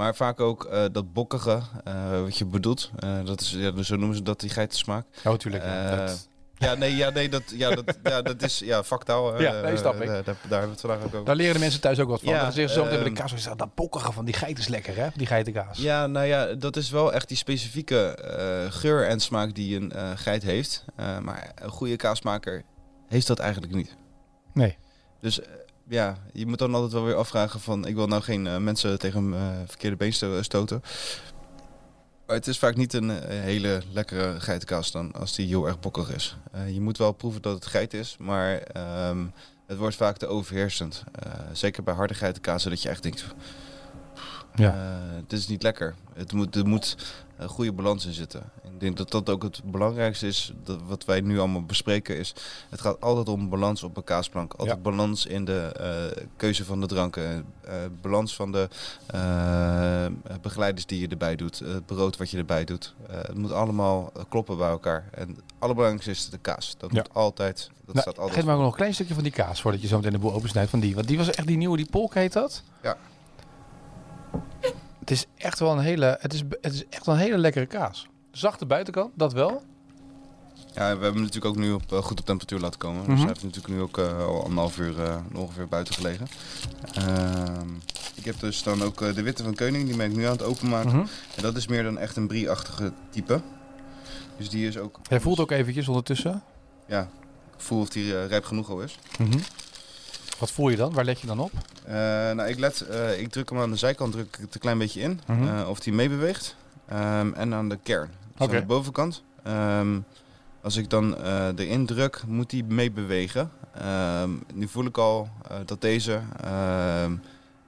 Maar 0.00 0.14
vaak 0.14 0.40
ook 0.40 0.64
eh, 0.64 0.84
dat 0.92 1.12
bokkige, 1.12 1.60
eh, 1.84 2.20
wat 2.22 2.38
je 2.38 2.44
bedoelt. 2.44 2.90
eh, 2.98 3.24
dat 3.24 3.40
is, 3.40 3.50
ja, 3.50 3.82
zo 3.82 3.96
noemen 3.96 4.16
ze 4.16 4.22
dat, 4.22 4.40
die 4.40 4.50
geitensmaak. 4.50 5.06
Oh, 5.24 5.34
tuurlijk. 5.34 5.64
Dat, 5.64 6.28
Ja, 6.54 6.74
nee, 6.74 6.96
ja, 6.96 7.10
nee 7.10 7.28
dat, 7.28 7.42
ja, 7.46 7.74
dat, 7.74 7.98
ja, 8.02 8.22
dat 8.22 8.42
is 8.42 8.58
ja, 8.58 8.82
vaktaal. 8.82 9.34
eh, 9.34 9.40
Ja, 9.40 9.60
nee, 9.60 9.76
snap 9.76 10.00
ik. 10.00 10.06
daar, 10.06 10.24
daar 10.24 10.34
hebben 10.48 10.60
we 10.62 10.70
het 10.70 10.80
vandaag 10.80 10.98
ook 10.98 11.14
over. 11.14 11.24
daar 11.24 11.34
leren 11.34 11.54
de 11.54 11.60
mensen 11.60 11.80
thuis 11.80 11.98
ook 11.98 12.08
wat 12.08 12.20
van. 12.20 12.32
Ja, 12.32 12.42
dan 12.42 12.52
zeggen 12.52 12.68
ze 12.74 12.78
zo 12.80 12.84
meteen 12.84 12.98
met 13.02 13.08
de 13.16 13.20
ehm, 13.22 13.28
kaas, 13.30 13.42
ze, 13.42 13.56
dat 13.56 13.74
bokkige 13.74 14.12
van 14.12 14.24
die 14.24 14.34
geit 14.34 14.58
is 14.58 14.68
lekker 14.68 14.96
hè, 14.96 15.08
die 15.14 15.26
geitenkaas. 15.26 15.78
Ja, 15.78 16.06
nou 16.06 16.26
ja, 16.26 16.54
dat 16.54 16.76
is 16.76 16.90
wel 16.90 17.12
echt 17.12 17.28
die 17.28 17.36
specifieke 17.36 18.18
geur 18.70 19.06
en 19.06 19.20
smaak 19.20 19.54
die 19.54 19.76
een 19.80 20.18
geit 20.18 20.42
heeft. 20.42 20.84
Maar 20.96 21.52
een 21.54 21.70
goede 21.70 21.96
kaasmaker 21.96 22.62
heeft 23.08 23.26
dat 23.26 23.38
eigenlijk 23.38 23.74
niet. 23.74 23.96
Nee. 24.52 24.76
Dus 25.20 25.40
ja, 25.90 26.16
je 26.32 26.46
moet 26.46 26.58
dan 26.58 26.74
altijd 26.74 26.92
wel 26.92 27.04
weer 27.04 27.14
afvragen 27.14 27.60
van... 27.60 27.86
ik 27.86 27.94
wil 27.94 28.06
nou 28.06 28.22
geen 28.22 28.46
eh, 28.46 28.56
mensen 28.56 28.98
tegen 28.98 29.22
een 29.22 29.34
eh, 29.34 29.58
verkeerde 29.66 29.96
been 29.96 30.12
sto- 30.12 30.42
stoten. 30.42 30.82
Maar 32.26 32.36
het 32.36 32.46
is 32.46 32.58
vaak 32.58 32.76
niet 32.76 32.92
een 32.92 33.10
eh, 33.10 33.40
hele 33.40 33.82
lekkere 33.92 34.40
geitenkaas 34.40 34.90
dan 34.90 35.12
als 35.12 35.34
die 35.34 35.46
heel 35.46 35.66
erg 35.66 35.80
bokkig 35.80 36.14
is. 36.14 36.36
Je 36.72 36.80
moet 36.80 36.98
wel 36.98 37.12
proeven 37.12 37.42
dat 37.42 37.54
het 37.54 37.66
geit 37.66 37.94
is, 37.94 38.16
maar 38.18 38.58
ehm, 38.58 39.26
het 39.66 39.78
wordt 39.78 39.96
vaak 39.96 40.16
te 40.16 40.26
overheersend. 40.26 41.04
Zeker 41.52 41.82
bij 41.82 41.94
harde 41.94 42.14
geitenkazen 42.14 42.70
dat 42.70 42.82
je 42.82 42.88
echt 42.88 43.02
denkt... 43.02 43.24
Ja. 44.54 45.00
Dit 45.26 45.38
is 45.38 45.48
niet 45.48 45.62
lekker. 45.62 45.94
Het 46.14 46.32
moet, 46.32 46.56
er 46.56 46.66
moet 46.66 46.96
een 47.40 47.48
goede 47.48 47.72
balans 47.72 48.06
in 48.06 48.12
zitten. 48.12 48.42
Ik 48.62 48.80
denk 48.80 48.96
dat 48.96 49.10
dat 49.10 49.30
ook 49.30 49.42
het 49.42 49.60
belangrijkste 49.64 50.26
is. 50.26 50.52
Dat 50.64 50.78
wat 50.86 51.04
wij 51.04 51.20
nu 51.20 51.38
allemaal 51.38 51.62
bespreken 51.64 52.18
is... 52.18 52.34
Het 52.68 52.80
gaat 52.80 53.00
altijd 53.00 53.28
om 53.28 53.48
balans 53.48 53.82
op 53.82 53.96
een 53.96 54.04
kaasplank. 54.04 54.52
Altijd 54.54 54.82
balans 54.82 55.26
in 55.26 55.44
de 55.44 55.60
eh, 55.76 56.24
keuze 56.36 56.64
van 56.64 56.80
de 56.80 56.86
dranken. 56.86 57.44
eh, 57.60 57.74
balans 58.00 58.34
van 58.34 58.52
de 58.52 58.68
eh, 59.06 60.06
begeleiders 60.40 60.86
die 60.86 61.00
je 61.00 61.08
erbij 61.08 61.36
doet. 61.36 61.58
Het 61.58 61.86
brood 61.86 62.16
wat 62.16 62.30
je 62.30 62.36
erbij 62.38 62.64
doet. 62.64 62.94
Het 63.10 63.36
moet 63.36 63.52
allemaal 63.52 64.12
kloppen 64.28 64.56
bij 64.56 64.68
elkaar. 64.68 65.08
En 65.10 65.28
het 65.28 65.40
allerbelangrijkste 65.58 66.10
is 66.10 66.28
de 66.30 66.38
kaas. 66.38 66.74
Dat 66.78 66.90
Ja. 66.92 66.96
moet 66.98 67.14
altijd... 67.14 67.70
Dat 67.84 67.94
Nou, 67.94 68.00
staat 68.10 68.18
altijd 68.24 68.44
geef 68.44 68.52
ook 68.52 68.58
nog 68.60 68.70
een 68.70 68.76
klein 68.76 68.94
stukje 68.94 69.14
van 69.14 69.22
die 69.22 69.32
kaas 69.32 69.60
voordat 69.60 69.80
je 69.82 69.86
zo 69.86 69.96
meteen 69.96 70.12
de 70.12 70.18
boel 70.18 70.32
opensnijdt 70.34 70.70
van 70.70 70.80
die. 70.80 70.94
Want 70.94 71.08
die 71.08 71.18
was 71.18 71.30
echt 71.30 71.46
die 71.46 71.56
nieuwe, 71.56 71.76
die 71.76 71.90
polk 71.90 72.14
heet 72.14 72.32
dat? 72.32 72.62
Ja. 72.82 72.96
Het 75.10 75.18
is 75.18 75.26
echt 75.36 75.58
wel 75.58 75.72
een 75.72 75.78
hele, 75.78 76.16
het 76.20 76.32
is, 76.32 76.42
het 76.60 76.72
is 76.72 76.84
echt 76.88 77.06
wel 77.06 77.14
een 77.14 77.20
hele 77.20 77.38
lekkere 77.38 77.66
kaas. 77.66 78.08
Zachte 78.30 78.66
buitenkant, 78.66 79.10
dat 79.14 79.32
wel. 79.32 79.62
Ja, 80.54 80.72
we 80.74 80.80
hebben 80.82 81.12
hem 81.12 81.20
natuurlijk 81.20 81.44
ook 81.44 81.56
nu 81.56 81.72
op, 81.72 81.92
eh, 81.92 81.98
goed 81.98 82.20
op 82.20 82.26
temperatuur 82.26 82.60
laten 82.60 82.78
komen. 82.78 83.00
Mhm. 83.00 83.10
Dus 83.10 83.18
hij 83.18 83.28
heeft 83.28 83.42
natuurlijk 83.42 83.74
nu 83.74 83.80
ook 83.80 83.98
eh, 83.98 84.26
al 84.26 84.42
anderhalf 84.44 84.78
uur 84.78 85.02
eh, 85.02 85.16
ongeveer 85.34 85.68
buiten 85.68 85.94
gelegen. 85.94 86.26
Ehm, 86.94 87.68
ik 88.14 88.24
heb 88.24 88.40
dus 88.40 88.62
dan 88.62 88.82
ook 88.82 88.98
de 88.98 89.22
witte 89.22 89.42
van 89.42 89.54
Keuning, 89.54 89.86
die 89.86 89.96
ben 89.96 90.10
ik 90.10 90.16
nu 90.16 90.24
aan 90.24 90.32
het 90.32 90.42
openmaken. 90.42 90.96
Mhm. 90.96 91.06
En 91.36 91.42
dat 91.42 91.56
is 91.56 91.66
meer 91.66 91.82
dan 91.82 91.98
echt 91.98 92.16
een 92.16 92.26
brie-achtige 92.26 92.92
type. 93.10 93.40
Dus 94.36 94.48
die 94.48 94.66
is 94.66 94.78
ook... 94.78 95.00
Hij 95.08 95.20
voelt 95.20 95.40
ook 95.40 95.50
eventjes 95.50 95.88
ondertussen. 95.88 96.42
Ja, 96.86 97.00
ik 97.56 97.60
voel 97.60 97.80
of 97.80 97.88
die 97.88 98.26
rijp 98.26 98.44
genoeg 98.44 98.70
al 98.70 98.80
is. 98.80 98.98
Mhm. 99.18 99.38
Wat 100.40 100.50
voel 100.50 100.68
je 100.68 100.76
dan? 100.76 100.92
Waar 100.92 101.04
let 101.04 101.20
je 101.20 101.26
dan 101.26 101.38
op? 101.40 101.50
Eh, 101.84 101.94
nou, 102.32 102.42
ik, 102.48 102.58
let, 102.58 102.80
eh, 102.80 103.20
ik 103.20 103.28
druk 103.30 103.50
hem 103.50 103.58
aan 103.58 103.70
de 103.70 103.76
zijkant 103.76 104.12
druk 104.12 104.26
ik 104.26 104.36
het 104.40 104.54
een 104.54 104.60
klein 104.60 104.78
beetje 104.78 105.00
in. 105.00 105.20
Mhm. 105.26 105.48
eh, 105.58 105.68
of 105.68 105.80
die 105.80 105.92
meebeweegt. 105.92 106.56
Ehm, 106.88 107.32
en 107.32 107.54
aan 107.54 107.68
de 107.68 107.78
kern. 107.82 108.10
Dus 108.36 108.48
aan 108.48 108.54
de 108.54 108.66
bovenkant. 108.66 109.22
Ehm, 109.42 109.98
als 110.62 110.76
ik 110.76 110.90
dan 110.90 111.16
erin 111.56 111.86
druk, 111.86 112.22
moet 112.26 112.50
die 112.50 112.64
meebewegen. 112.64 113.50
Ehm, 113.74 114.30
nu 114.54 114.68
voel 114.68 114.84
ik 114.84 114.98
al 114.98 115.28
dat 115.64 115.80
deze 115.80 116.20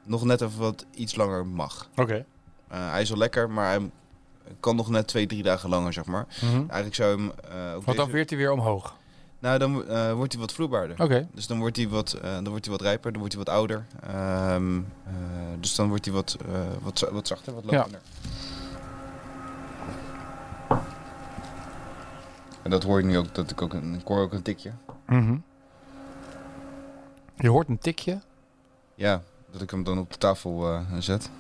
nog 0.05 0.25
net 0.25 0.41
even 0.41 0.59
wat 0.59 0.85
iets 0.95 1.15
langer 1.17 1.47
mag. 1.47 1.89
Oké. 1.97 2.25
Hij 2.69 3.03
is 3.03 3.11
al 3.13 3.19
lekker, 3.19 3.51
maar 3.51 3.71
hij 3.71 3.91
kan 4.61 4.77
nog 4.77 4.89
net 4.91 5.07
twee, 5.07 5.27
drie 5.27 5.43
dagen 5.43 5.69
langer, 5.69 5.93
zeg 5.93 6.05
maar. 6.05 6.27
Eigenlijk 6.43 6.95
zou 6.95 7.17
hem... 7.17 7.29
ook 7.75 7.85
Want 7.85 7.97
dan 7.97 7.97
deze- 7.97 8.11
weert 8.11 8.31
hij 8.31 8.39
weer 8.39 8.53
omhoog. 8.53 8.95
Nou, 9.43 9.59
dan 9.59 9.87
eh, 9.89 10.13
wordt 10.13 10.33
hij 10.33 10.41
wat 10.41 10.53
vloeibaarder. 10.53 11.03
Oké. 11.03 11.29
Dus 11.35 11.47
dan 11.47 11.59
wordt 11.59 11.77
hij 11.77 11.89
wat, 11.89 12.13
eh, 12.13 12.33
dan 12.35 12.49
wordt 12.49 12.65
hij 12.65 12.75
wat 12.75 12.83
rijper, 12.83 13.11
dan 13.11 13.21
wordt 13.21 13.35
hij 13.37 13.45
wat 13.45 13.55
ouder. 13.55 13.85
Ehm, 14.03 14.77
eh, 15.05 15.13
dus 15.61 15.75
dan 15.75 15.89
wordt 15.89 16.05
hij 16.05 16.15
wat, 16.15 16.37
wat, 16.83 17.09
wat 17.13 17.27
zachter, 17.27 17.55
wat 17.55 17.63
Ja. 17.67 17.77
lopender. 17.77 18.01
En 22.63 22.71
dat 22.71 22.83
hoor 22.83 23.01
je 23.01 23.07
nu 23.07 23.19
ook, 23.19 23.35
dat 23.35 23.51
ik 23.51 23.63
ook 23.63 23.73
een, 23.73 23.95
ik 23.95 24.07
hoor 24.07 24.21
ook 24.21 24.33
een 24.33 24.43
tikje. 24.43 24.73
Mhm. 25.07 25.37
Je 27.37 27.49
hoort 27.49 27.69
een 27.69 27.79
tikje. 27.79 28.21
Ja, 28.95 29.23
dat 29.51 29.63
ik 29.63 29.71
hem 29.71 29.85
dan 29.85 29.99
op 29.99 30.13
de 30.13 30.19
tafel 30.19 30.81
zet. 30.99 31.31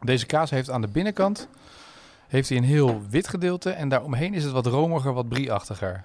Deze 0.00 0.26
kaas 0.26 0.50
heeft 0.50 0.70
aan 0.70 0.80
de 0.80 0.88
binnenkant 0.88 1.48
heeft 2.30 2.48
hij 2.48 2.58
een 2.58 2.64
heel 2.64 3.00
wit 3.08 3.28
gedeelte 3.28 3.70
en 3.70 3.88
daaromheen 3.88 4.34
is 4.34 4.44
het 4.44 4.52
wat 4.52 4.66
romiger, 4.66 5.12
wat 5.12 5.28
brie-achtiger. 5.28 6.04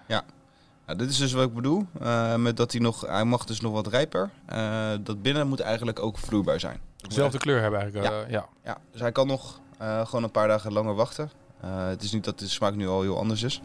Nou, 0.88 0.98
dit 0.98 1.10
is 1.10 1.18
dus 1.18 1.34
wat 1.34 1.48
ik 1.48 1.54
bedoel, 1.54 1.86
eh, 2.02 2.36
met 2.36 2.58
dat 2.58 2.72
hij 2.72 2.82
nog, 2.82 3.02
hij 3.08 3.26
mag 3.26 3.46
dus 3.46 3.62
nog 3.62 3.74
wat 3.74 3.88
rijper. 3.88 4.30
Eh, 4.46 4.92
dat 5.04 5.22
binnen 5.22 5.48
moet 5.48 5.60
eigenlijk 5.60 6.00
ook 6.00 6.18
vloeibaar 6.18 6.60
zijn. 6.60 6.80
Dezelfde 6.98 7.38
kleur 7.38 7.62
hebben 7.62 7.80
eigenlijk. 7.80 8.14
eh, 8.14 8.30
ja. 8.32 8.46
Ja, 8.64 8.78
dus 8.92 9.02
hij 9.02 9.12
kan 9.12 9.28
nog 9.28 9.60
gewoon 10.04 10.24
een 10.24 10.32
paar 10.32 10.48
dagen 10.48 10.74
langer 10.74 10.96
wachten. 10.96 11.30
Het 11.66 12.04
is 12.04 12.12
niet 12.12 12.24
dat 12.24 12.40
de 12.40 12.48
smaak 12.48 12.76
nu 12.76 12.88
al 12.88 13.02
heel 13.02 13.18
anders 13.18 13.44
is. 13.44 13.62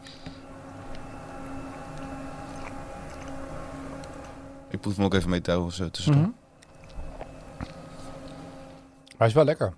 Ik 4.71 4.81
proef 4.81 4.97
hem 4.97 5.05
ook 5.05 5.15
even 5.15 5.31
mee 5.31 5.41
trouwens 5.41 5.81
eh, 5.81 5.87
tussendoor. 5.87 6.23
Mhm. 6.23 6.31
Maar 9.07 9.19
hij 9.19 9.27
is 9.29 9.35
wel 9.35 9.45
lekker. 9.45 9.73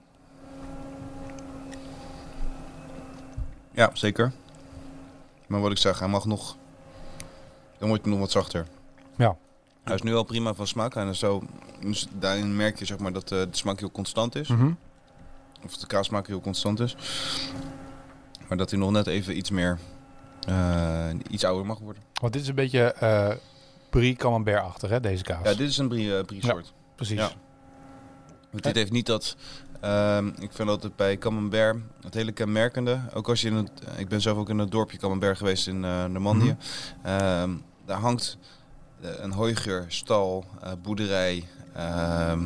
Ja, 3.75 3.91
zeker. 3.93 4.33
Maar 5.47 5.61
wat 5.61 5.71
ik 5.71 5.79
zeg, 5.79 5.99
hij 5.99 6.09
mag 6.09 6.25
nog... 6.25 6.57
Dan 7.79 7.89
wordt 7.89 8.03
hij 8.03 8.13
nog 8.13 8.21
wat 8.23 8.31
zachter. 8.31 8.67
Ja. 9.17 9.37
Hij 9.85 9.95
is 9.95 10.03
nu 10.03 10.15
al 10.15 10.25
prima 10.25 10.55
van 10.55 10.67
smaak. 10.67 10.95
En 10.95 11.17
zo, 11.17 11.43
dus 11.81 12.07
daarin 12.13 12.57
merk 12.57 12.79
je 12.79 12.85
zeg 12.85 12.99
maar, 12.99 13.13
dat 13.13 13.23
eh, 13.33 13.39
de 13.39 13.49
smaak 13.51 13.79
heel 13.79 13.91
constant 13.91 14.35
is. 14.35 14.49
Mhm. 14.49 14.73
Of 15.65 15.77
de 15.77 15.87
kaassmaak 15.87 16.27
heel 16.27 16.41
constant 16.41 16.81
is. 16.81 16.97
Maar 18.49 18.59
dat 18.59 18.71
hij 18.71 18.79
nog 18.79 18.91
net 18.91 19.07
even 19.07 19.37
iets 19.37 19.51
meer... 19.51 19.79
eh, 20.49 21.09
iets 21.31 21.45
ouder 21.45 21.67
mag 21.67 21.79
worden. 21.79 22.03
Want 22.21 22.33
dit 22.33 22.43
is 22.43 22.49
een 22.49 22.55
beetje 22.55 22.93
eh 22.93 23.31
brie 23.91 24.17
camembert-achtig, 24.17 24.91
hè, 24.91 25.01
deze 25.01 25.23
kaas. 25.23 25.45
Ja, 25.45 25.55
dit 25.55 25.69
is 25.69 25.79
een 25.79 25.89
brie, 25.89 26.25
brie 26.25 26.45
soort. 26.47 26.73
Precies. 26.95 27.19
ja. 27.19 27.31
Want 28.51 28.63
dit 28.63 28.75
heeft 28.75 28.93
niet 28.93 29.07
dat... 29.07 29.37
ehm, 29.83 30.27
ik 30.27 30.53
vind 30.53 30.69
dat 30.69 30.83
het 30.83 30.97
bij 30.97 31.19
Camembert 31.19 31.77
het 32.01 32.15
hele 32.15 32.33
kenmerkende... 32.33 33.01
Ook 33.15 33.29
als 33.29 33.41
je 33.41 33.49
in 33.49 33.55
het... 33.55 33.71
Ik 33.97 34.09
ben 34.09 34.21
zelf 34.21 34.39
ook 34.39 34.49
in 34.49 34.59
het 34.59 34.71
dorpje 34.71 34.99
Camembert 34.99 35.37
geweest 35.39 35.67
in 35.67 35.85
eh 35.85 36.05
Normandië. 36.05 36.57
Ehm, 37.03 37.51
daar 37.87 37.99
hangt 37.99 38.39
eh, 39.01 39.11
een 39.21 39.33
hooigeur, 39.33 39.85
stal, 39.89 40.45
eh, 40.63 40.71
boerderij... 40.83 41.45
ehm, 41.75 42.41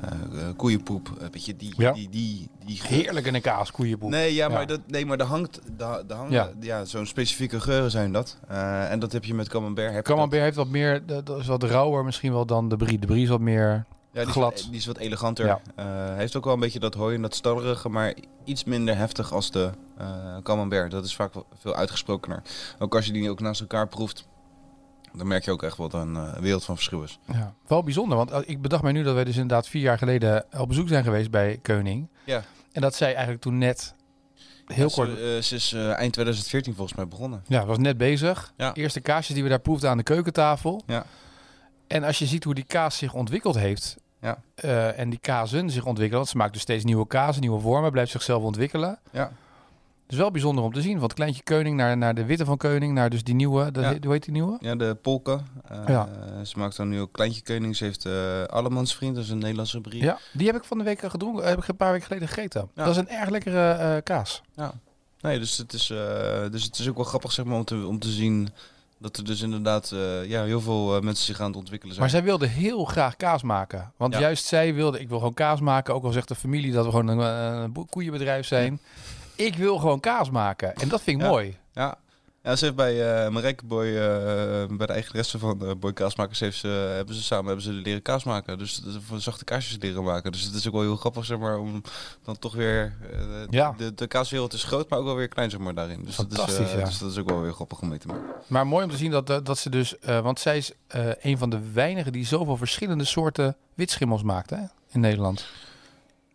eh, 0.00 0.10
eh, 0.10 0.56
koeienpoep. 0.56 1.10
Een 1.18 1.30
beetje 1.30 1.56
die... 1.56 1.74
Ja. 1.76 1.92
die, 1.92 2.08
die, 2.08 2.48
die. 2.64 2.80
Heerlijk 2.82 3.26
in 3.26 3.34
een 3.34 3.40
kaas, 3.40 3.70
koeienpoep. 3.70 4.10
Nee, 4.10 4.34
ja, 4.34 4.48
Ja. 4.48 4.54
maar, 4.54 4.66
dat, 4.66 4.80
nee, 4.86 5.06
maar 5.06 5.16
daar 5.16 5.26
hangt, 5.26 5.60
daar, 5.76 6.06
daar 6.06 6.16
hangen, 6.18 6.32
Ja. 6.32 6.50
ja. 6.60 6.84
zo'n 6.84 7.06
specifieke 7.06 7.60
geuren 7.60 7.90
zijn 7.90 8.12
dat. 8.12 8.38
En 8.88 8.98
dat 8.98 9.12
heb 9.12 9.24
je 9.24 9.34
met 9.34 9.48
Camembert. 9.48 9.92
Heb 9.94 10.04
dat. 10.04 10.14
Camembert 10.14 10.42
heeft 10.42 10.56
wat 10.56 10.68
meer, 10.68 11.06
dat 11.06 11.26
dat 11.26 11.38
is 11.40 11.46
wat 11.46 11.62
rauwer 11.62 12.04
misschien 12.04 12.32
wel 12.32 12.46
dan 12.46 12.68
de 12.68 12.76
brie. 12.76 12.98
De 12.98 13.06
brie 13.06 13.22
is 13.22 13.28
wat 13.28 13.40
meer... 13.40 13.84
Ja, 14.12 14.24
die 14.24 14.32
glad. 14.32 14.52
Is, 14.54 14.60
wat- 14.62 14.70
die 14.70 14.80
is 14.80 14.86
wat 14.86 14.96
eleganter. 14.98 15.46
Ja. 15.46 15.60
Eh, 15.76 16.16
heeft 16.16 16.36
ook 16.36 16.44
wel 16.44 16.54
een 16.54 16.60
beetje 16.60 16.78
dat 16.78 16.94
hooi 16.94 17.14
en 17.14 17.22
dat 17.22 17.34
stallerige, 17.34 17.88
maar 17.88 18.14
iets 18.44 18.64
minder 18.64 18.96
heftig 18.96 19.32
als 19.32 19.50
de 19.50 19.70
eh 19.98 20.36
camembert. 20.42 20.90
Dat 20.90 21.04
is 21.04 21.14
vaak 21.14 21.32
veel 21.58 21.74
uitgesprokener. 21.74 22.42
Ook 22.78 22.94
als 22.94 23.06
je 23.06 23.12
die 23.12 23.30
ook 23.30 23.40
naast 23.40 23.60
elkaar 23.60 23.88
proeft. 23.88 24.28
Dan 25.12 25.26
merk 25.26 25.44
je 25.44 25.50
ook 25.50 25.62
echt 25.62 25.76
wat 25.76 25.92
een 25.94 26.16
eh, 26.16 26.32
wereld 26.36 26.64
van 26.64 26.74
verschil 26.74 27.02
is. 27.02 27.18
Ja, 27.32 27.54
wel 27.66 27.82
bijzonder, 27.82 28.16
want 28.16 28.32
ik 28.48 28.62
bedacht 28.62 28.82
mij 28.82 28.92
nu 28.92 29.02
dat 29.02 29.14
wij 29.14 29.24
dus 29.24 29.34
inderdaad 29.36 29.68
vier 29.68 29.82
jaar 29.82 29.98
geleden 29.98 30.44
op 30.58 30.68
bezoek 30.68 30.88
zijn 30.88 31.04
geweest 31.04 31.30
bij 31.30 31.58
Keuning. 31.62 32.08
Ja. 32.24 32.42
En 32.72 32.80
dat 32.80 32.94
zij 32.94 33.12
eigenlijk 33.12 33.40
toen 33.42 33.58
net 33.58 33.94
heel 34.66 34.88
Ja, 34.88 34.94
kort... 34.94 35.18
Ze, 35.18 35.38
ze 35.42 35.54
is 35.54 35.72
eind 35.72 36.12
2014 36.12 36.74
volgens 36.74 36.96
mij 36.96 37.08
begonnen. 37.08 37.42
Ja, 37.46 37.64
was 37.66 37.78
net 37.78 37.96
bezig. 37.96 38.52
Ja. 38.56 38.74
Eerste 38.74 39.00
kaasjes 39.00 39.34
die 39.34 39.42
we 39.42 39.48
daar 39.48 39.60
proefden 39.60 39.90
aan 39.90 39.96
de 39.96 40.02
keukentafel. 40.02 40.82
Ja. 40.86 41.04
En 41.90 42.04
als 42.04 42.18
je 42.18 42.26
ziet 42.26 42.44
hoe 42.44 42.54
die 42.54 42.64
kaas 42.64 42.96
zich 42.98 43.14
ontwikkeld 43.14 43.54
heeft. 43.58 43.96
Ja. 44.20 44.38
eh, 44.54 44.98
en 44.98 45.10
die 45.10 45.18
kazen 45.18 45.70
zich 45.70 45.84
ontwikkelen. 45.84 46.18
Want 46.18 46.28
ze 46.28 46.36
maakt 46.36 46.52
dus 46.52 46.62
steeds 46.62 46.84
nieuwe 46.84 47.06
kazen, 47.06 47.40
nieuwe 47.40 47.60
vormen. 47.60 47.90
Blijft 47.90 48.10
zichzelf 48.10 48.42
ontwikkelen. 48.42 48.98
Ja. 49.10 49.22
Het 50.02 50.18
is 50.18 50.24
wel 50.24 50.30
bijzonder 50.30 50.64
om 50.64 50.72
te 50.72 50.80
zien. 50.82 50.92
Van 50.92 51.02
het 51.02 51.12
kleintje 51.12 51.42
Keuning 51.42 51.76
naar, 51.76 51.96
naar 51.96 52.14
de 52.14 52.24
witte 52.24 52.44
van 52.44 52.56
Keuning. 52.56 52.94
Naar 52.94 53.10
dus 53.10 53.24
die 53.24 53.34
nieuwe. 53.34 53.70
Ja. 53.72 53.88
heet- 53.88 54.04
hoe 54.04 54.12
heet 54.12 54.22
die 54.24 54.32
nieuwe? 54.32 54.56
Ja, 54.60 54.74
de 54.76 54.94
Polka. 55.02 55.40
Eh, 55.68 55.78
Ja. 55.86 56.08
Ze 56.44 56.58
maakt 56.58 56.76
dan 56.76 56.88
nu 56.88 57.00
ook 57.00 57.12
Kleintje 57.12 57.42
Koning. 57.42 57.76
Ze 57.76 57.84
heeft 57.84 58.04
eh 58.06 58.42
Allemans 58.44 58.94
Vriend, 58.96 59.14
dat 59.14 59.24
is 59.24 59.30
een 59.30 59.38
Nederlandse 59.38 59.80
brie. 59.80 60.02
Ja. 60.02 60.18
Die 60.32 60.46
heb 60.46 60.56
ik 60.56 60.64
van 60.64 60.78
de 60.78 60.84
week 60.84 61.00
gedronken. 61.00 61.44
Heb 61.48 61.58
ik 61.58 61.68
een 61.68 61.76
paar 61.76 61.92
weken 61.92 62.06
geleden 62.06 62.28
gegeten. 62.28 62.70
Ja. 62.74 62.84
Dat 62.84 62.92
is 62.92 62.96
een 63.00 63.08
erg 63.08 63.28
lekkere 63.28 64.02
kaas. 64.02 64.42
Nee, 65.20 65.38
dus 65.38 65.56
het, 65.56 65.72
is, 65.72 65.86
dus 66.50 66.64
het 66.64 66.78
is 66.78 66.88
ook 66.88 66.96
wel 66.96 67.04
grappig 67.04 67.32
zeg 67.32 67.44
maar, 67.44 67.56
om, 67.56 67.64
te, 67.64 67.86
om 67.86 67.98
te 67.98 68.08
zien 68.08 68.48
dat 69.00 69.16
er 69.16 69.24
dus 69.24 69.40
inderdaad 69.40 69.90
eh, 69.92 70.24
ja, 70.28 70.44
heel 70.44 70.60
veel 70.60 70.96
eh, 70.96 71.02
mensen 71.02 71.24
zich 71.24 71.40
aan 71.40 71.46
het 71.46 71.56
ontwikkelen 71.56 71.94
zijn. 71.94 72.06
Maar 72.10 72.20
zij 72.20 72.24
wilde 72.28 72.46
heel 72.46 72.84
graag 72.84 73.16
kaas 73.16 73.42
maken. 73.42 73.92
Want 73.96 74.14
Ja. 74.14 74.20
juist 74.20 74.44
zij 74.44 74.74
wilde, 74.74 75.00
ik 75.00 75.08
wil 75.08 75.18
gewoon 75.18 75.34
kaas 75.34 75.60
maken. 75.60 75.94
Ook 75.94 76.04
al 76.04 76.12
zegt 76.12 76.28
de 76.28 76.34
familie 76.34 76.72
dat 76.72 76.84
we 76.84 76.90
gewoon 76.90 77.08
een, 77.08 77.70
eh, 77.76 77.82
koeienbedrijf 77.90 78.46
zijn. 78.46 78.80
Ik 79.34 79.54
wil 79.54 79.78
gewoon 79.78 80.00
kaas 80.00 80.30
maken. 80.30 80.74
En 80.74 80.88
dat 80.88 81.02
vind 81.02 81.16
ik 81.16 81.22
Ja. 81.22 81.28
mooi. 81.30 81.56
Ja. 81.74 81.98
Ja, 82.42 82.56
ze 82.56 82.64
heeft 82.64 82.76
bij 82.76 83.24
uh, 83.24 83.30
Marijke 83.30 83.64
Boy, 83.64 83.86
eh, 83.86 84.76
bij 84.76 84.86
de 84.86 84.92
eigenaresse 84.92 85.38
van 85.38 85.66
eh, 85.66 85.74
Boy 85.76 85.92
Kaasmakers, 85.92 86.40
heeft 86.40 86.58
ze, 86.58 86.68
hebben 86.68 87.14
ze 87.14 87.22
samen 87.22 87.46
hebben 87.46 87.64
ze 87.64 87.72
leren 87.72 88.02
kaas 88.02 88.24
maken. 88.24 88.58
Dus 88.58 88.82
voor 89.06 89.20
zachte 89.20 89.44
kaasjes 89.44 89.76
leren 89.80 90.04
maken. 90.04 90.32
Dus 90.32 90.42
het 90.42 90.54
is 90.54 90.66
ook 90.66 90.72
wel 90.72 90.82
heel 90.82 90.96
grappig, 90.96 91.24
zeg 91.24 91.38
maar, 91.38 91.58
om 91.58 91.82
dan 92.24 92.38
toch 92.38 92.54
weer... 92.54 92.96
Ja. 93.50 93.74
de, 93.76 93.94
de 93.94 94.06
kaaswereld 94.06 94.52
is 94.52 94.64
groot, 94.64 94.88
maar 94.88 94.98
ook 94.98 95.04
wel 95.04 95.14
weer 95.14 95.28
klein, 95.28 95.50
zeg 95.50 95.60
maar, 95.60 95.74
daarin. 95.74 96.04
Dus 96.04 96.16
dat, 96.16 96.32
is, 96.32 96.36
Fantastisch, 96.36 96.72
ja. 96.72 96.84
dus 96.84 96.98
dat 96.98 97.10
is 97.10 97.18
ook 97.18 97.28
wel 97.28 97.40
weer 97.40 97.52
grappig 97.52 97.80
om 97.80 97.88
mee 97.88 97.98
te 97.98 98.06
maken. 98.06 98.24
Maar 98.46 98.66
mooi 98.66 98.84
om 98.84 98.90
te 98.90 98.96
zien 98.96 99.10
dat, 99.10 99.26
dat, 99.26 99.58
ze 99.58 99.70
dus... 99.70 99.94
want 100.00 100.40
zij 100.40 100.56
is 100.56 100.72
een 101.20 101.38
van 101.38 101.50
de 101.50 101.72
weinigen 101.72 102.12
die 102.12 102.26
zoveel 102.26 102.56
verschillende 102.56 103.04
soorten 103.04 103.56
witschimmels 103.74 104.22
maakt 104.22 104.50
hè, 104.50 104.62
in 104.90 105.00
Nederland. 105.00 105.46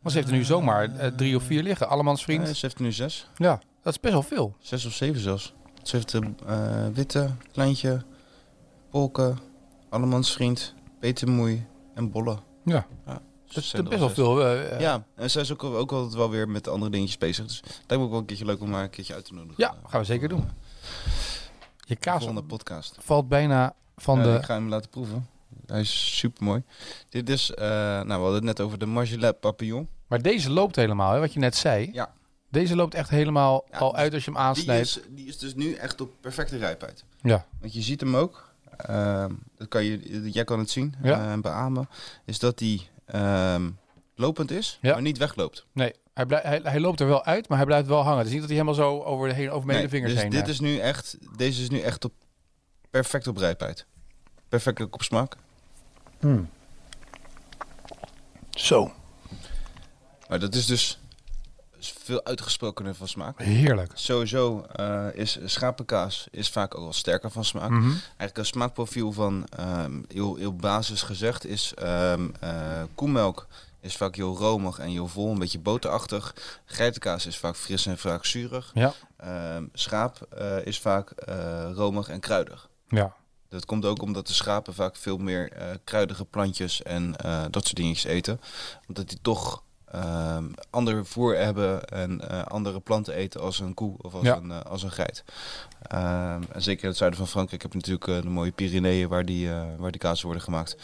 Want 0.02 0.14
ze 0.14 0.18
heeft 0.18 0.32
er 0.32 0.38
nu 0.38 0.44
zomaar 0.44 1.14
drie 1.16 1.36
of 1.36 1.44
vier 1.44 1.64
liggen. 1.64 1.90
Allemans 1.90 2.24
vriend. 2.24 2.48
Ze 2.48 2.66
heeft 2.66 2.76
er 2.78 2.84
nu 2.84 2.92
zes. 2.92 3.28
Ja, 3.36 3.62
dat 3.82 3.94
is 3.94 4.00
best 4.00 4.14
wel 4.14 4.24
veel. 4.24 4.56
Zes 4.60 4.86
of 4.86 4.94
zeven 4.94 5.22
zelfs. 5.22 5.54
Ze 5.86 5.96
heeft 5.96 6.12
de 6.12 6.22
eh, 6.46 6.88
witte, 6.94 7.30
kleintje, 7.52 8.02
polken, 8.90 9.38
Allemans 9.90 10.34
Vriend, 10.34 10.74
Petermoei 11.00 11.66
en 11.94 12.12
Bolle. 12.12 12.38
Ja. 12.66 12.88
Dus 13.54 13.72
Dat 13.72 13.84
is 13.84 13.88
best 13.90 14.00
wel 14.00 14.10
veel. 14.10 14.42
eh, 14.46 14.72
eh, 14.72 14.80
Ja, 14.80 15.04
en 15.16 15.30
zij 15.32 15.42
is 15.42 15.52
ook, 15.52 15.64
ook 15.64 15.92
altijd 15.92 16.14
wel 16.14 16.30
weer 16.30 16.50
met 16.50 16.68
andere 16.68 16.92
dingetjes 16.92 17.18
bezig. 17.18 17.46
Dus 17.46 17.58
het 17.58 17.66
lijkt 17.88 17.98
me 17.98 18.04
ook 18.04 18.10
wel 18.10 18.20
een 18.20 18.26
keertje 18.26 18.46
leuk 18.46 18.62
om 18.62 18.74
haar 18.74 18.84
een 18.84 18.90
keertje 18.90 19.14
uit 19.14 19.26
te 19.26 19.34
nodigen. 19.34 19.56
Ja, 19.58 19.76
gaan 19.88 20.00
we 20.00 20.06
zeker 20.06 20.30
doen. 20.30 20.50
Je 21.80 21.94
De 21.94 21.96
kaas 21.96 22.18
volgende 22.18 22.44
podcast. 22.44 22.96
valt 23.00 23.28
bijna 23.28 23.74
van 23.98 24.18
Ja, 24.18 24.24
de... 24.24 24.38
Ik 24.38 24.44
ga 24.44 24.54
hem 24.54 24.70
laten 24.70 24.90
proeven. 24.90 25.28
Hij 25.66 25.80
is 25.82 26.18
super 26.18 26.44
mooi. 26.44 26.64
Dit 27.10 27.30
is, 27.30 27.52
eh, 27.52 27.66
nou 27.68 28.06
we 28.08 28.14
hadden 28.14 28.34
het 28.34 28.44
net 28.44 28.62
over 28.62 28.78
de 28.80 28.86
Margiela 28.86 29.32
Papillon. 29.32 29.88
Maar 30.08 30.22
deze 30.22 30.52
loopt 30.52 30.76
helemaal, 30.76 31.14
hè, 31.14 31.20
wat 31.20 31.34
je 31.34 31.40
net 31.40 31.56
zei. 31.56 31.90
Ja. 31.94 32.14
Deze 32.50 32.76
loopt 32.76 32.94
echt 32.94 33.10
helemaal 33.10 33.66
Ja, 33.72 33.78
al 33.78 33.92
dus 33.92 34.00
uit 34.00 34.14
als 34.14 34.26
je 34.26 34.32
hem 34.32 34.40
Die 34.40 34.48
aansnijdt. 34.50 34.88
is, 34.88 35.00
die 35.10 35.28
is 35.28 35.38
dus 35.38 35.56
nu 35.56 35.74
echt 35.74 36.02
op 36.02 36.12
perfecte 36.22 36.58
rijpheid. 36.58 37.04
Ja. 37.22 37.46
Want 37.60 37.74
je 37.74 37.82
ziet 37.82 38.00
hem 38.00 38.16
ook, 38.16 38.54
ehm, 38.78 39.32
dat 39.58 39.68
kan 39.68 39.84
je, 39.84 40.30
jij 40.32 40.44
kan 40.44 40.60
het 40.60 40.70
zien 40.70 40.96
Ja. 41.04 41.32
en 41.32 41.42
beamen, 41.42 41.90
is 42.26 42.40
dat 42.40 42.58
die 42.58 42.88
ehm, 43.06 43.70
lopend 44.16 44.52
is, 44.52 44.78
Ja. 44.82 44.94
maar 44.94 45.02
niet 45.02 45.18
wegloopt. 45.18 45.66
Nee, 45.72 45.94
hij, 46.14 46.26
hij, 46.28 46.60
hij 46.64 46.80
loopt 46.80 47.00
er 47.00 47.08
wel 47.08 47.24
uit, 47.26 47.48
maar 47.48 47.58
hij 47.58 47.66
blijft 47.68 47.88
wel 47.88 48.02
hangen. 48.04 48.18
Het 48.18 48.28
is 48.28 48.32
niet 48.34 48.42
dat 48.42 48.50
hij 48.50 48.60
helemaal 48.60 48.80
zo 48.86 49.02
over, 49.04 49.28
de 49.28 49.34
heen, 49.34 49.52
over 49.52 49.66
mijn 49.68 49.80
Nee, 49.80 49.90
vingers 49.90 50.14
dus 50.14 50.22
heen... 50.22 50.32
dit 50.32 50.44
eh. 50.44 50.50
is 50.50 50.60
nu 50.60 50.78
echt, 50.78 51.18
deze 51.38 51.62
is 51.62 51.70
nu 51.70 51.80
echt 51.80 52.06
op, 52.06 52.14
perfect 52.90 53.28
op 53.28 53.38
rijpheid. 53.38 53.86
Perfect 54.50 54.82
ook 54.82 54.94
op 54.94 55.04
smaak. 55.04 55.36
Zo, 58.50 58.92
Maar 60.30 60.40
dat 60.40 60.56
is 60.56 60.66
dus 60.66 61.00
veel 61.92 62.26
uitgesprokener 62.26 62.96
van 62.96 63.08
smaak. 63.08 63.40
heerlijk. 63.42 63.92
Sowieso 63.94 64.62
eh, 64.62 65.06
is 65.14 65.38
schapenkaas 65.46 66.28
is 66.32 66.50
vaak 66.50 66.76
ook 66.76 66.84
wel 66.84 66.94
sterker 66.94 67.32
van 67.32 67.46
smaak. 67.46 67.70
Mhm. 67.70 67.90
Eigenlijk 67.90 68.38
een 68.38 68.46
smaakprofiel 68.46 69.12
van 69.12 69.48
ehm, 69.50 70.02
heel, 70.08 70.36
heel 70.36 70.56
basis 70.56 71.02
gezegd 71.02 71.46
is 71.46 71.74
eh, 71.74 72.14
koemelk 72.96 73.48
is 73.80 73.96
vaak 73.98 74.16
heel 74.16 74.38
romig 74.38 74.80
en 74.80 74.90
heel 74.90 75.08
vol, 75.08 75.32
een 75.32 75.40
beetje 75.40 75.60
boterachtig. 75.60 76.36
Geitenkaas 76.66 77.26
is 77.26 77.38
vaak 77.38 77.56
fris 77.56 77.86
en 77.86 77.98
vaak 77.98 78.26
zuurig. 78.26 78.72
Ja. 78.74 78.94
Ehm, 79.18 79.66
schaap 79.74 80.28
eh, 80.30 80.66
is 80.66 80.80
vaak 80.80 81.14
romig 81.74 82.10
en 82.10 82.20
kruidig. 82.20 82.70
Ja. 82.88 83.16
Dat 83.50 83.66
komt 83.66 83.86
ook 83.86 84.02
omdat 84.02 84.28
de 84.28 84.34
schapen 84.34 84.74
vaak 84.74 84.96
veel 84.96 85.18
meer 85.18 85.52
kruidige 85.84 86.26
plantjes 86.26 86.84
en 86.84 87.12
dat 87.52 87.66
soort 87.66 87.76
dingetjes 87.76 88.04
eten. 88.04 88.42
Omdat 88.88 89.10
die 89.10 89.20
toch 89.22 89.64
ander 90.70 91.06
voer 91.06 91.38
hebben 91.38 91.86
en 91.86 92.30
eh, 92.30 92.42
andere 92.44 92.80
planten 92.80 93.14
eten 93.14 93.42
als 93.42 93.60
een 93.60 93.74
koe 93.74 93.96
of 93.98 94.14
als, 94.14 94.24
Ja. 94.24 94.36
een, 94.36 94.52
eh, 94.52 94.60
als 94.62 94.84
een 94.84 94.92
geit. 94.92 95.24
Ehm, 95.82 96.42
en 96.52 96.62
zeker 96.62 96.84
in 96.84 96.90
het 96.90 96.98
zuiden 96.98 97.20
van 97.20 97.28
Frankrijk 97.28 97.62
heb 97.62 97.72
je 97.72 97.78
natuurlijk 97.78 98.08
eh, 98.08 98.22
de 98.22 98.30
mooie 98.30 98.52
Pyreneeën 98.52 99.08
waar 99.08 99.26
die, 99.26 99.50
waar 99.78 99.92
die 99.92 100.02
kazen 100.02 100.26
worden 100.26 100.44
gemaakt. 100.44 100.76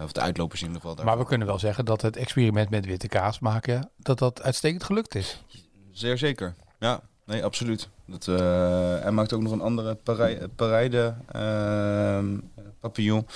Of 0.00 0.12
de 0.12 0.20
uitlopers 0.20 0.60
in 0.62 0.66
ieder 0.66 0.82
geval. 0.82 1.04
Maar 1.04 1.18
we 1.18 1.24
kunnen 1.24 1.46
wel 1.46 1.58
zeggen 1.58 1.84
dat 1.84 2.02
het 2.02 2.16
experiment 2.16 2.70
met 2.70 2.86
witte 2.86 3.08
kaas 3.08 3.38
maken, 3.38 3.90
dat 3.96 4.18
dat 4.18 4.42
uitstekend 4.42 4.84
gelukt 4.84 5.14
is. 5.14 5.42
Zeer 5.92 6.18
zeker. 6.18 6.54
Ja, 6.78 7.00
nee, 7.24 7.44
absoluut. 7.44 7.88
Dat, 8.06 8.28
eh, 8.28 8.36
hij 9.02 9.10
maakt 9.10 9.32
ook 9.32 9.42
nog 9.42 9.52
een 9.52 9.60
andere 9.60 9.94
parij- 9.94 10.48
parijde 10.56 11.14
ehm, 11.32 12.38
papillon. 12.80 13.26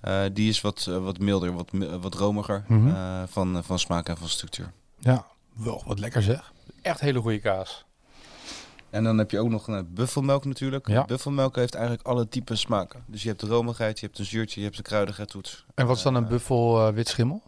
Eh, 0.00 0.22
die 0.32 0.48
is 0.48 0.60
wat, 0.60 0.86
eh, 0.88 0.96
wat 1.04 1.18
milder, 1.18 1.52
wat, 1.52 1.70
wat 2.00 2.14
romiger 2.14 2.64
Mhm. 2.68 2.88
eh, 2.88 3.22
van, 3.26 3.64
van 3.64 3.78
smaak 3.78 4.08
en 4.08 4.16
van 4.16 4.28
structuur. 4.28 4.72
Ja, 4.98 5.24
wel 5.52 5.82
wat 5.86 5.98
lekker 5.98 6.22
zeg. 6.22 6.52
Echt 6.82 7.00
hele 7.00 7.20
goede 7.20 7.38
kaas. 7.38 7.84
En 8.90 9.04
dan 9.04 9.18
heb 9.18 9.30
je 9.30 9.38
ook 9.38 9.48
nog 9.48 9.68
een 9.68 9.94
buffelmelk 9.94 10.44
natuurlijk. 10.44 10.88
Ja. 10.88 11.04
Buffelmelk 11.04 11.56
heeft 11.56 11.74
eigenlijk 11.74 12.06
alle 12.06 12.28
typen 12.28 12.58
smaken. 12.58 13.02
Dus 13.06 13.22
je 13.22 13.28
hebt 13.28 13.40
de 13.40 13.46
romigheid, 13.46 14.00
je 14.00 14.06
hebt 14.06 14.18
een 14.18 14.24
zuurtje, 14.24 14.60
je 14.60 14.66
hebt 14.66 14.76
de 14.78 14.82
kruidigheid 14.82 15.28
toets. 15.28 15.64
En 15.74 15.86
wat 15.86 15.96
is 15.96 16.02
dan 16.02 16.14
een 16.14 16.26
buffel 16.28 16.92
wit 16.92 17.08
schimmel? 17.08 17.42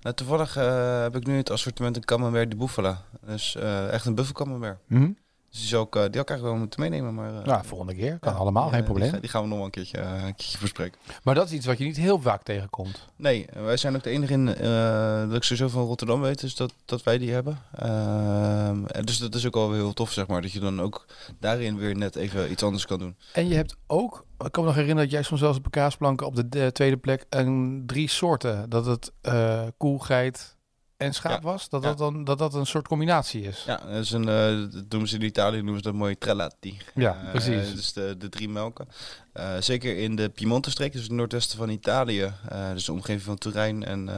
Nou, 0.00 0.14
toevallig 0.14 0.54
heb 1.02 1.16
ik 1.16 1.26
nu 1.26 1.36
het 1.36 1.50
assortiment 1.50 1.96
een 1.96 2.04
camembert 2.04 2.50
de 2.50 2.56
Bouffala. 2.56 3.02
Dus 3.26 3.56
eh, 3.56 3.88
echt 3.92 4.06
een 4.06 4.14
buffelcamembert. 4.14 4.78
Mhm. 4.86 5.10
Dus 5.50 5.58
die 5.58 5.68
zou 5.68 5.86
ik, 5.86 5.94
eh, 5.94 6.00
die 6.00 6.10
had 6.10 6.20
ik 6.22 6.28
eigenlijk 6.28 6.42
wel 6.42 6.56
moeten 6.56 6.80
meenemen. 6.80 7.14
Maar, 7.14 7.32
Nou, 7.46 7.64
volgende 7.66 7.94
keer. 7.94 8.18
Kan 8.18 8.32
ja, 8.32 8.38
allemaal, 8.38 8.68
geen 8.68 8.78
eh, 8.78 8.84
probleem. 8.84 9.04
Die, 9.04 9.14
ga- 9.14 9.20
die 9.20 9.30
gaan 9.30 9.42
we 9.42 9.48
nog 9.48 9.56
wel 9.56 9.64
een 9.66 9.72
keertje, 9.72 9.98
eh, 9.98 10.12
een 10.12 10.34
keertje 10.34 10.58
bespreken. 10.60 10.98
Maar 11.22 11.34
dat 11.34 11.46
is 11.46 11.52
iets 11.52 11.66
wat 11.66 11.78
je 11.78 11.84
niet 11.84 11.96
heel 11.96 12.20
vaak 12.20 12.42
tegenkomt. 12.42 13.06
Nee, 13.16 13.46
wij 13.54 13.76
zijn 13.76 13.96
ook 13.96 14.02
de 14.02 14.10
enige 14.10 14.32
in 14.32 14.54
eh, 14.54 15.20
dat 15.28 15.34
ik 15.36 15.42
sowieso 15.42 15.68
van 15.68 15.84
Rotterdam 15.84 16.20
weet, 16.20 16.40
dus 16.40 16.54
dat, 16.56 16.72
dat 16.84 17.02
wij 17.02 17.18
die 17.18 17.30
hebben. 17.32 17.58
Ehm, 17.76 19.04
dus 19.04 19.18
dat 19.18 19.34
is 19.34 19.46
ook 19.46 19.54
wel 19.54 19.72
heel 19.72 19.92
tof, 19.92 20.12
zeg 20.12 20.26
maar, 20.26 20.42
dat 20.42 20.52
je 20.52 20.60
dan 20.60 20.80
ook 20.80 21.06
daarin 21.40 21.76
weer 21.78 21.96
net 21.96 22.16
even 22.16 22.50
iets 22.50 22.62
anders 22.62 22.86
kan 22.86 22.98
doen. 22.98 23.16
En 23.32 23.48
je 23.48 23.54
hebt 23.54 23.76
ook, 23.86 24.24
ik 24.38 24.52
kan 24.52 24.62
me 24.62 24.68
nog 24.68 24.78
herinneren 24.78 25.02
dat 25.10 25.12
jij 25.12 25.22
soms 25.22 25.40
zelfs 25.40 25.58
op 25.58 25.64
de 25.64 25.70
kaasplanken 25.70 26.26
op 26.26 26.36
de 26.36 26.48
de 26.48 26.72
tweede 26.72 26.96
plek 26.96 27.26
een 27.28 27.82
drie 27.86 28.08
soorten. 28.08 28.70
Dat 28.70 28.86
het 28.86 29.12
eh 29.20 29.62
koe, 29.76 30.04
geit 30.04 30.56
en 31.00 31.14
schaap 31.14 31.42
was. 31.42 31.68
Dat, 31.68 31.82
dat, 31.82 31.98
dan, 31.98 32.24
dat 32.24 32.38
dat 32.38 32.54
een 32.54 32.66
soort 32.66 32.88
combinatie 32.88 33.42
is. 33.42 33.62
Ja, 33.66 33.76
dat 33.86 34.04
is 34.04 34.10
een, 34.10 34.28
eh, 34.28 34.80
noemen 34.88 35.08
ze 35.08 35.14
in 35.16 35.22
Italië 35.22 35.56
noemen 35.56 35.76
ze 35.76 35.82
dat 35.82 35.94
mooi 35.94 36.18
trellati. 36.18 36.78
Ja, 36.94 37.16
Eh, 37.24 37.30
precies. 37.30 37.74
dus 37.74 37.92
de, 37.92 38.14
de 38.18 38.28
drie 38.28 38.48
melken. 38.48 38.88
Eh, 39.32 39.52
zeker 39.60 39.96
in 39.98 40.16
de 40.16 40.28
Piemonte-streek, 40.28 40.92
dus 40.92 41.02
het 41.02 41.10
noordwesten 41.10 41.58
van 41.58 41.68
Italië. 41.68 42.32
dus 42.72 42.84
de 42.84 42.92
omgeving 42.92 43.22
van 43.22 43.38
Turijn 43.38 43.84
en 43.84 44.10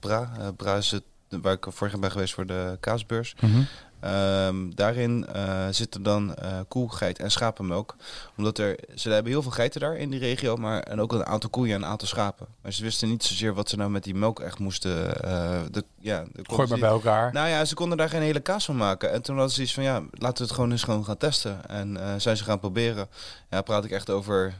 Bra. 0.00 0.52
Bra 0.56 0.76
is 0.76 0.90
het, 0.90 1.02
waar 1.42 1.52
ik 1.52 1.66
vorig 1.68 1.92
jaar 1.92 2.00
ben 2.02 2.10
geweest 2.10 2.34
voor 2.34 2.46
de 2.46 2.76
kaasbeurs. 2.80 3.34
Mhm. 3.40 3.60
Ehm, 4.00 4.70
daarin 4.74 5.26
eh, 5.26 5.66
zitten 5.70 6.02
dan 6.02 6.34
eh 6.34 6.58
koe, 6.68 6.92
geit 6.94 7.18
en 7.18 7.30
schapenmelk. 7.30 7.96
Omdat 8.36 8.58
er, 8.58 8.78
ze 8.94 9.10
hebben 9.10 9.32
heel 9.32 9.42
veel 9.42 9.50
geiten 9.50 9.80
daar 9.80 9.96
in 9.96 10.10
die 10.10 10.18
regio, 10.20 10.56
maar 10.56 10.80
en 10.82 11.00
ook 11.00 11.12
een 11.12 11.26
aantal 11.26 11.50
koeien 11.50 11.74
en 11.74 11.82
een 11.82 11.88
aantal 11.88 12.08
schapen. 12.08 12.46
Maar 12.62 12.72
ze 12.72 12.82
wisten 12.82 13.08
niet 13.08 13.22
zozeer 13.24 13.54
wat 13.54 13.68
ze 13.68 13.76
nou 13.76 13.90
met 13.90 14.04
die 14.04 14.14
melk 14.14 14.40
echt 14.40 14.58
moesten. 14.58 15.22
eh 15.22 15.60
de, 15.70 15.84
ja, 16.00 16.24
de 16.32 16.44
Gooi 16.54 16.68
maar 16.68 16.78
bij 16.78 16.88
elkaar. 16.88 17.32
nou 17.32 17.48
ja, 17.48 17.64
ze 17.64 17.74
konden 17.74 17.98
daar 17.98 18.08
geen 18.08 18.22
hele 18.22 18.40
kaas 18.40 18.64
van 18.64 18.76
maken. 18.76 19.12
En 19.12 19.22
toen 19.22 19.36
hadden 19.36 19.54
ze 19.54 19.62
iets 19.62 19.74
van, 19.74 19.82
ja, 19.82 20.02
laten 20.12 20.36
we 20.38 20.42
het 20.44 20.52
gewoon 20.52 20.70
eens 20.70 20.82
gewoon 20.82 21.04
gaan 21.04 21.16
testen. 21.16 21.68
En 21.68 21.98
zijn 22.20 22.36
ze 22.36 22.44
gaan 22.44 22.58
proberen. 22.60 23.08
Ja, 23.50 23.62
praat 23.62 23.84
ik 23.84 23.90
echt 23.90 24.10
over 24.10 24.54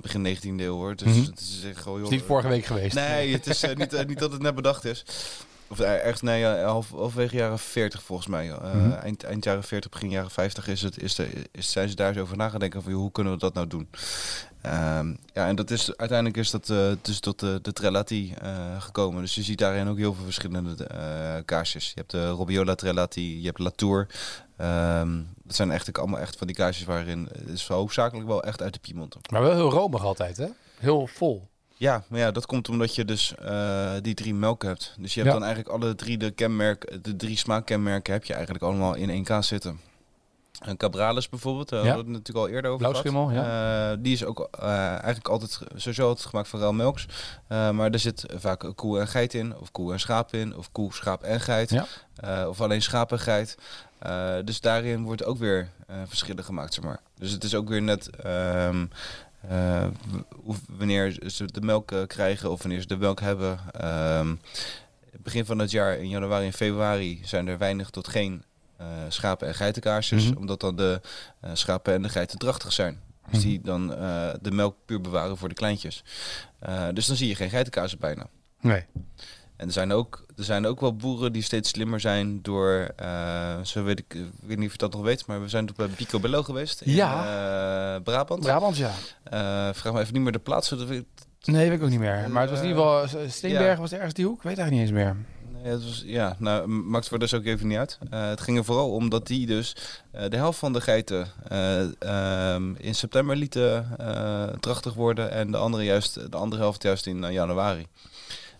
begin 0.00 0.22
19e 0.22 0.60
eeuw 0.62 0.74
hoor. 0.74 0.96
Dus 0.96 1.08
Mhm. 1.16 1.30
het 1.30 1.40
is 1.40 1.64
echt 1.64 1.80
gewoon... 1.82 1.98
Het 2.02 2.06
is 2.10 2.16
niet 2.18 2.26
vorige 2.26 2.48
week 2.48 2.64
geweest. 2.64 2.94
Nee, 2.94 3.32
het 3.32 3.46
is 3.46 3.62
niet, 3.74 4.06
niet 4.06 4.18
dat 4.18 4.32
het 4.32 4.42
net 4.42 4.54
bedacht 4.54 4.84
is. 4.84 5.04
Of 5.72 5.80
eh, 5.80 5.92
ergens 5.92 6.20
nee, 6.20 6.44
half, 6.44 6.90
halverwege 6.90 7.36
jaren 7.36 7.58
40 7.58 8.02
volgens 8.02 8.28
mij. 8.28 8.50
Eh, 8.50 8.74
Mhm. 8.74 8.90
eind, 8.90 9.24
eind 9.24 9.44
jaren 9.44 9.62
40, 9.62 9.90
begin 9.90 10.10
jaren 10.10 10.30
50 10.30 10.68
is 10.68 10.82
het, 10.82 11.02
is 11.02 11.14
de, 11.14 11.28
is, 11.52 11.70
zijn 11.72 11.88
ze 11.88 11.94
daar 11.94 12.12
zo 12.14 12.20
over 12.20 12.36
nagedenken 12.36 12.82
van 12.82 12.92
hoe 12.92 13.12
kunnen 13.12 13.32
we 13.32 13.38
dat 13.38 13.54
nou 13.54 13.66
doen. 13.66 13.88
Ehm, 14.62 15.08
ja, 15.32 15.46
en 15.46 15.56
dat 15.56 15.70
is, 15.70 15.96
uiteindelijk 15.96 16.38
is 16.38 16.50
dat 16.50 16.66
dus 17.02 17.20
tot 17.20 17.38
de, 17.40 17.58
eh, 18.40 18.82
gekomen. 18.82 19.20
Dus 19.22 19.34
je 19.34 19.42
ziet 19.42 19.58
daarin 19.58 19.88
ook 19.88 19.96
heel 19.98 20.14
veel 20.14 20.24
verschillende 20.24 20.74
kaarsjes. 21.44 21.86
Je 21.86 21.94
hebt 21.94 22.10
de 22.10 22.28
Robbiola 22.28 22.74
Trelati, 22.74 23.40
je 23.40 23.46
hebt 23.46 23.58
Latour. 23.58 24.06
Ehm 24.56 25.20
dat 25.44 25.56
zijn 25.56 25.70
echt 25.70 25.88
allemaal 25.98 26.20
echt 26.20 26.36
van 26.36 26.46
die 26.46 26.56
kaarsjes 26.56 26.86
waarin 26.86 27.28
het 27.38 27.48
is 27.48 27.66
hoofdzakelijk 27.66 28.26
wel 28.26 28.42
echt 28.42 28.62
uit 28.62 28.72
de 28.72 28.78
Piemonte. 28.78 29.18
Maar 29.30 29.42
wel 29.42 29.54
heel 29.54 29.70
romig 29.70 30.04
altijd, 30.04 30.36
hè? 30.36 30.46
Heel 30.78 31.06
vol. 31.06 31.50
Ja, 31.82 32.02
maar 32.08 32.18
ja, 32.20 32.30
dat 32.30 32.46
komt 32.46 32.68
omdat 32.68 32.94
je 32.94 33.04
dus 33.04 33.34
eh, 33.34 33.92
die 34.02 34.14
drie 34.14 34.34
melken 34.34 34.68
hebt. 34.68 34.94
Dus 34.98 35.14
je 35.14 35.20
hebt 35.20 35.32
Ja. 35.32 35.38
dan 35.38 35.48
eigenlijk 35.48 35.74
alle 35.82 35.94
drie 35.94 36.18
de 36.18 36.30
kenmerken, 36.30 37.02
de 37.02 37.16
drie 37.16 37.36
smaakkenmerken 37.36 38.12
heb 38.12 38.24
je 38.24 38.32
eigenlijk 38.34 38.64
allemaal 38.64 38.94
in 38.94 39.10
één 39.10 39.24
kaas 39.24 39.46
zitten. 39.46 39.80
Een 40.60 40.76
Cabrales 40.76 41.28
bijvoorbeeld, 41.28 41.68
daar 41.68 41.80
Ja. 41.84 41.86
hadden 41.86 42.06
we 42.06 42.12
het 42.12 42.18
natuurlijk 42.18 42.46
al 42.46 42.54
eerder 42.54 42.70
over 42.70 42.86
gehad. 42.86 43.02
Blauwschimmel, 43.02 43.44
Eh, 43.44 43.96
die 43.98 44.12
is 44.12 44.24
ook 44.24 44.48
eh, 44.60 44.68
eigenlijk 44.88 45.28
altijd 45.28 45.58
sowieso 45.74 46.08
altijd 46.08 46.26
gemaakt 46.26 46.48
van 46.48 46.60
ruil 46.60 46.72
melks. 46.72 47.06
Maar 47.48 47.90
er 47.90 47.98
zit 47.98 48.24
vaak 48.34 48.72
koe 48.74 49.00
en 49.00 49.08
geit 49.08 49.34
in, 49.34 49.56
of 49.56 49.72
koe 49.72 49.92
en 49.92 50.00
schaap 50.00 50.32
in, 50.34 50.56
of 50.56 50.72
koe, 50.72 50.92
schaap 50.92 51.22
en 51.22 51.40
geit. 51.40 51.70
Ja. 51.70 52.48
Of 52.48 52.60
alleen 52.60 52.82
schaap 52.82 53.12
en 53.12 53.18
geit. 53.20 53.56
Dus 54.44 54.60
daarin 54.60 55.02
wordt 55.02 55.24
ook 55.24 55.38
weer 55.38 55.68
verschillen 56.06 56.44
gemaakt, 56.44 56.74
zeg 56.74 56.84
maar. 56.84 57.00
Dus 57.18 57.30
het 57.30 57.44
is 57.44 57.54
ook 57.54 57.68
weer 57.68 57.82
net 57.82 58.10
ehm, 58.16 58.86
eh, 59.48 59.86
wanneer 60.68 61.18
ze 61.26 61.44
de 61.52 61.60
melk 61.60 61.92
eh, 61.92 62.02
krijgen 62.06 62.50
of 62.50 62.62
wanneer 62.62 62.80
ze 62.80 62.86
de 62.86 62.96
melk 62.96 63.20
hebben. 63.20 63.58
Ehm, 63.72 64.34
begin 65.22 65.44
van 65.44 65.58
het 65.58 65.70
jaar, 65.70 65.96
in 65.98 66.08
januari 66.08 66.46
en 66.46 66.52
februari, 66.52 67.20
zijn 67.24 67.46
er 67.48 67.58
weinig 67.58 67.90
tot 67.90 68.08
geen 68.08 68.44
eh, 68.76 68.86
schapen- 69.08 69.48
en 69.48 69.54
geitenkaarsjes. 69.54 70.28
Mhm. 70.28 70.36
Omdat 70.38 70.60
dan 70.60 70.76
de 70.76 71.00
schapen 71.52 71.94
en 71.94 72.02
de 72.02 72.08
geiten 72.08 72.38
drachtig 72.38 72.72
zijn. 72.72 73.00
Dus 73.30 73.38
Mhm. 73.38 73.48
die 73.48 73.60
dan 73.60 73.86
de 74.40 74.50
melk 74.50 74.76
puur 74.84 75.00
bewaren 75.00 75.36
voor 75.36 75.48
de 75.48 75.54
kleintjes. 75.54 76.04
Dus 76.92 77.06
dan 77.06 77.16
zie 77.16 77.28
je 77.28 77.34
geen 77.34 77.50
geitenkaarsen 77.50 77.98
bijna. 77.98 78.26
Nee. 78.60 78.84
En 79.56 79.66
er 79.66 79.72
zijn 79.72 79.92
ook, 79.92 80.24
er 80.36 80.44
zijn 80.44 80.66
ook 80.66 80.80
wel 80.80 80.96
boeren 80.96 81.32
die 81.32 81.42
steeds 81.42 81.68
slimmer 81.68 82.00
zijn 82.00 82.42
door, 82.42 82.88
eh, 82.96 83.60
zo 83.62 83.82
weet 83.82 83.98
ik, 83.98 84.14
ik 84.14 84.30
weet 84.40 84.56
niet 84.58 84.66
of 84.66 84.72
je 84.72 84.78
dat 84.78 84.92
nog 84.92 85.02
weet, 85.02 85.26
maar 85.26 85.40
we 85.42 85.48
zijn 85.48 85.68
bij 85.76 85.86
Picobello 85.86 86.42
geweest 86.42 86.80
in 86.80 86.92
Ja. 86.92 87.14
eh, 87.96 88.02
Brabant. 88.02 88.40
Brabant, 88.40 88.76
ja. 88.76 88.90
Eh, 89.24 89.68
vraag 89.74 89.92
me 89.92 90.00
even 90.00 90.12
niet 90.12 90.22
meer 90.22 90.32
de 90.32 90.38
plaats. 90.38 90.68
dat 90.68 90.90
ik- 90.90 91.04
Nee, 91.44 91.68
weet 91.68 91.78
ik 91.78 91.84
ook 91.84 91.90
niet 91.90 91.98
meer. 91.98 92.30
Maar 92.30 92.40
het 92.42 92.50
was 92.50 92.60
in 92.60 92.66
ieder 92.68 92.82
geval... 92.82 93.28
Steenbergen 93.30 93.70
ja. 93.74 93.80
was 93.80 93.92
ergens 93.92 94.14
die 94.14 94.24
hoek? 94.24 94.36
Ik 94.36 94.42
weet 94.42 94.58
eigenlijk 94.58 94.90
niet 94.90 94.98
eens 94.98 95.04
meer. 95.04 95.16
Nee, 95.62 95.72
het 95.72 95.84
was, 95.84 96.02
ja, 96.06 96.36
nou, 96.38 96.66
maakt 96.66 97.08
voor 97.08 97.18
dus 97.18 97.34
ook 97.34 97.44
even 97.44 97.66
niet 97.68 97.78
uit. 97.78 97.98
Het 98.10 98.40
ging 98.40 98.58
er 98.58 98.64
vooral 98.64 98.90
om 98.90 99.08
dat 99.10 99.26
die 99.26 99.46
dus 99.46 99.76
de 100.28 100.36
helft 100.36 100.58
van 100.58 100.72
de 100.72 100.80
geiten 100.80 101.26
eh, 101.48 101.80
ehm, 102.54 102.74
in 102.74 102.94
september 102.94 103.36
lieten 103.36 103.96
drachtig 104.60 104.94
worden 104.94 105.30
en 105.30 105.50
de 105.50 105.56
andere, 105.56 105.84
juist, 105.84 106.30
de 106.30 106.36
andere 106.36 106.62
helft 106.62 106.82
juist 106.82 107.06
in 107.06 107.32
januari. 107.32 107.86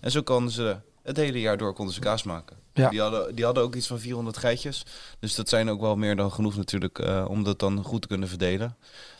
En 0.03 0.11
zo 0.11 0.23
konden 0.23 0.53
ze 0.53 0.77
het 1.03 1.17
hele 1.17 1.41
jaar 1.41 1.57
door 1.57 1.73
konden 1.73 1.95
ze 1.95 2.01
kaas 2.01 2.23
maken. 2.23 2.57
Ja. 2.75 2.89
Die, 2.91 3.01
hadden, 3.01 3.35
die 3.35 3.45
hadden 3.45 3.63
ook 3.63 3.75
iets 3.75 3.87
van 3.87 3.99
400 4.01 4.37
geitjes. 4.37 4.83
Dus 5.19 5.35
dat 5.35 5.49
zijn 5.49 5.71
ook 5.71 5.81
wel 5.81 5.97
meer 5.97 6.17
dan 6.17 6.33
genoeg 6.33 6.57
natuurlijk 6.57 6.99
eh, 6.99 7.25
om 7.29 7.45
dat 7.45 7.59
dan 7.59 7.83
goed 7.85 8.03
te 8.03 8.09
kunnen 8.09 8.29
verdelen. 8.29 8.77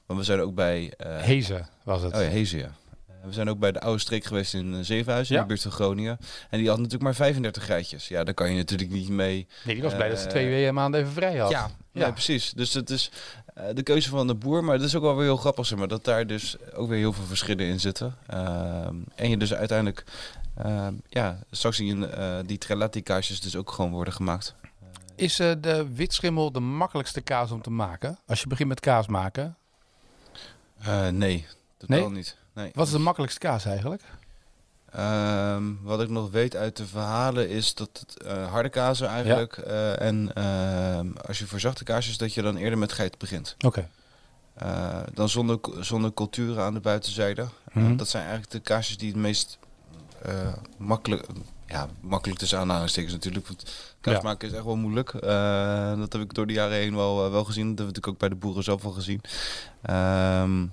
Maar 0.07 0.17
we 0.17 0.23
zijn 0.23 0.41
ook 0.41 0.55
bij... 0.55 0.93
eh, 0.97 1.17
Hezen 1.21 1.69
was 1.85 2.03
het. 2.03 2.15
Oh 2.15 2.21
ja, 2.21 2.27
Hezen, 2.29 2.59
ja. 2.59 2.65
Eh, 3.09 3.15
We 3.25 3.33
zijn 3.33 3.49
ook 3.51 3.59
bij 3.59 3.73
de 3.73 3.81
oude 3.81 4.01
streek 4.01 4.25
geweest 4.25 4.55
in 4.55 4.85
Zevenhuizen, 4.85 5.35
Ja. 5.35 5.41
in 5.41 5.47
de 5.47 5.53
buurt 5.55 5.65
van 5.67 5.73
Groningen. 5.73 6.19
En 6.51 6.59
die 6.59 6.69
had 6.69 6.77
natuurlijk 6.77 7.05
maar 7.05 7.15
35 7.15 7.65
geitjes. 7.67 8.09
Ja, 8.09 8.25
daar 8.25 8.35
kan 8.35 8.51
je 8.51 8.57
natuurlijk 8.57 8.91
niet 8.91 9.09
mee. 9.09 9.47
Nee, 9.65 9.75
die 9.75 9.85
was 9.85 9.95
blij 9.95 10.09
dat 10.09 10.19
ze 10.19 10.27
twee 10.27 10.65
we- 10.67 10.73
maanden 10.73 11.01
even 11.01 11.13
vrij 11.13 11.37
had. 11.37 11.51
Ja, 11.51 11.71
Ja. 11.93 12.11
precies. 12.11 12.53
Dus 12.53 12.75
het 12.75 12.91
is 12.91 13.11
de 13.75 13.83
keuze 13.83 14.09
van 14.09 14.27
de 14.27 14.35
boer. 14.35 14.65
Maar 14.65 14.75
het 14.75 14.85
is 14.85 14.95
ook 14.97 15.03
wel 15.03 15.15
weer 15.17 15.25
heel 15.25 15.37
grappig, 15.37 15.67
zeg 15.67 15.79
maar, 15.79 15.89
dat 15.89 16.05
daar 16.05 16.27
dus 16.27 16.57
ook 16.75 16.89
weer 16.89 16.99
heel 16.99 17.13
veel 17.13 17.25
verschillen 17.25 17.67
in 17.67 17.81
zitten. 17.81 18.15
Ehm, 18.27 18.95
en 19.15 19.31
je 19.31 19.37
dus 19.37 19.55
uiteindelijk, 19.55 20.05
ja, 21.09 21.39
straks 21.51 21.77
zie 21.77 21.97
je 21.97 22.07
eh, 22.07 22.39
die 22.47 22.59
trelati-kaasjes 22.59 23.41
dus 23.41 23.57
ook 23.57 23.71
gewoon 23.71 23.91
worden 23.91 24.13
gemaakt. 24.15 24.55
Is 25.17 25.39
eh, 25.39 25.53
de 25.61 25.95
witschimmel 25.95 26.53
de 26.53 26.61
makkelijkste 26.61 27.21
kaas 27.21 27.51
om 27.51 27.63
te 27.63 27.71
maken? 27.71 28.19
Als 28.27 28.41
je 28.41 28.47
begint 28.47 28.69
met 28.69 28.81
kaas 28.81 29.07
maken. 29.07 29.57
Eh, 30.79 31.09
nee, 31.09 31.47
totaal 31.77 31.99
Nee? 31.99 32.09
niet. 32.11 32.37
Nee. 32.55 32.71
Wat 32.75 32.87
is 32.87 32.93
de 32.93 32.99
makkelijkste 32.99 33.41
kaas 33.41 33.65
eigenlijk? 33.65 34.03
Ehm, 34.91 35.63
wat 35.83 36.01
ik 36.03 36.09
nog 36.09 36.31
weet 36.31 36.57
uit 36.57 36.77
de 36.77 36.87
verhalen 36.87 37.49
is 37.49 37.75
dat 37.75 37.89
het 38.07 38.23
eh, 38.23 38.51
harde 38.51 38.69
kazen 38.69 39.09
eigenlijk. 39.09 39.57
eh, 39.57 40.01
en 40.01 40.35
ehm, 40.35 41.11
als 41.27 41.39
je 41.39 41.47
voor 41.47 41.61
zachte 41.61 41.85
kaasjes, 41.85 42.19
dat 42.19 42.35
je 42.35 42.43
dan 42.43 42.57
eerder 42.57 42.79
met 42.79 42.93
geit 42.93 43.19
begint. 43.19 43.57
Oké. 43.67 43.89
Eh, 44.55 45.01
dan 45.15 45.29
zonder, 45.29 45.59
zonder 45.81 46.15
culturen 46.15 46.63
aan 46.65 46.75
de 46.75 46.81
buitenzijde. 46.81 47.47
Mhm. 47.73 47.91
Eh, 47.93 47.97
dat 47.99 48.09
zijn 48.09 48.23
eigenlijk 48.23 48.53
de 48.53 48.61
kaasjes 48.61 48.97
die 48.99 49.09
het 49.09 49.17
meest 49.21 49.59
eh, 50.23 50.53
makkelijk... 50.77 51.27
Ja, 51.67 51.89
makkelijk 52.01 52.39
tussen 52.39 52.59
aanhalingstekens 52.59 53.13
natuurlijk. 53.13 53.47
Want 53.47 53.65
kaas 54.01 54.15
Ja. 54.15 54.23
maken 54.23 54.49
is 54.49 54.55
echt 54.55 54.65
wel 54.65 54.77
moeilijk. 54.77 55.15
Eh, 55.15 55.99
dat 55.99 56.13
heb 56.13 56.23
ik 56.23 56.35
door 56.35 56.47
de 56.47 56.53
jaren 56.53 56.77
heen 56.77 56.95
wel, 56.97 57.25
eh, 57.25 57.31
wel 57.31 57.45
gezien. 57.45 57.69
Dat 57.69 57.79
hebben 57.79 57.87
we 57.87 58.01
natuurlijk 58.01 58.07
ook 58.07 58.19
bij 58.19 58.29
de 58.29 58.35
boeren 58.35 58.65
zelf 58.65 58.83
wel 58.83 58.93
gezien. 58.93 59.21
Ehm, 59.83 60.67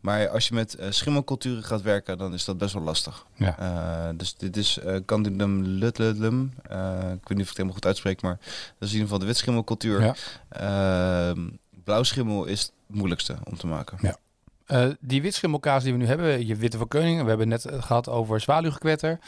maar 0.00 0.28
als 0.28 0.48
je 0.48 0.54
met 0.54 0.76
schimmelculturen 0.88 1.64
gaat 1.64 1.82
werken, 1.82 2.18
dan 2.18 2.32
is 2.34 2.44
dat 2.44 2.58
best 2.58 2.74
wel 2.74 2.82
lastig. 2.82 3.26
Ja. 3.34 4.12
Dus 4.16 4.34
dit 4.34 4.56
is 4.56 4.78
eh 4.78 4.96
Candidum 5.06 5.62
lutlum. 5.62 6.52
Ik 6.62 6.68
weet 6.68 6.78
niet 7.10 7.18
of 7.28 7.28
ik 7.28 7.36
het 7.38 7.48
helemaal 7.48 7.72
goed 7.74 7.86
uitspreek, 7.86 8.22
maar 8.22 8.36
dat 8.40 8.88
is 8.88 8.88
in 8.88 8.92
ieder 8.92 9.02
geval 9.02 9.18
de 9.18 9.26
witschimmelcultuur. 9.26 10.02
Ja. 10.02 10.14
Ehm, 10.48 11.48
blauwschimmel 11.84 12.44
is 12.44 12.60
het 12.60 12.72
moeilijkste 12.86 13.36
om 13.44 13.56
te 13.56 13.66
maken. 13.66 13.98
Ja. 14.00 14.16
Eh, 14.70 14.86
die 15.00 15.22
witschimmelkaas 15.22 15.82
die 15.82 15.92
we 15.92 15.98
nu 15.98 16.06
hebben, 16.06 16.46
je 16.46 16.56
Witte 16.56 16.78
van 16.78 16.88
we 16.88 17.28
hebben 17.28 17.48
net 17.48 17.64
eh, 17.64 17.82
gehad 17.82 18.08
over 18.08 18.40
zwaluwgekwetter. 18.40 19.18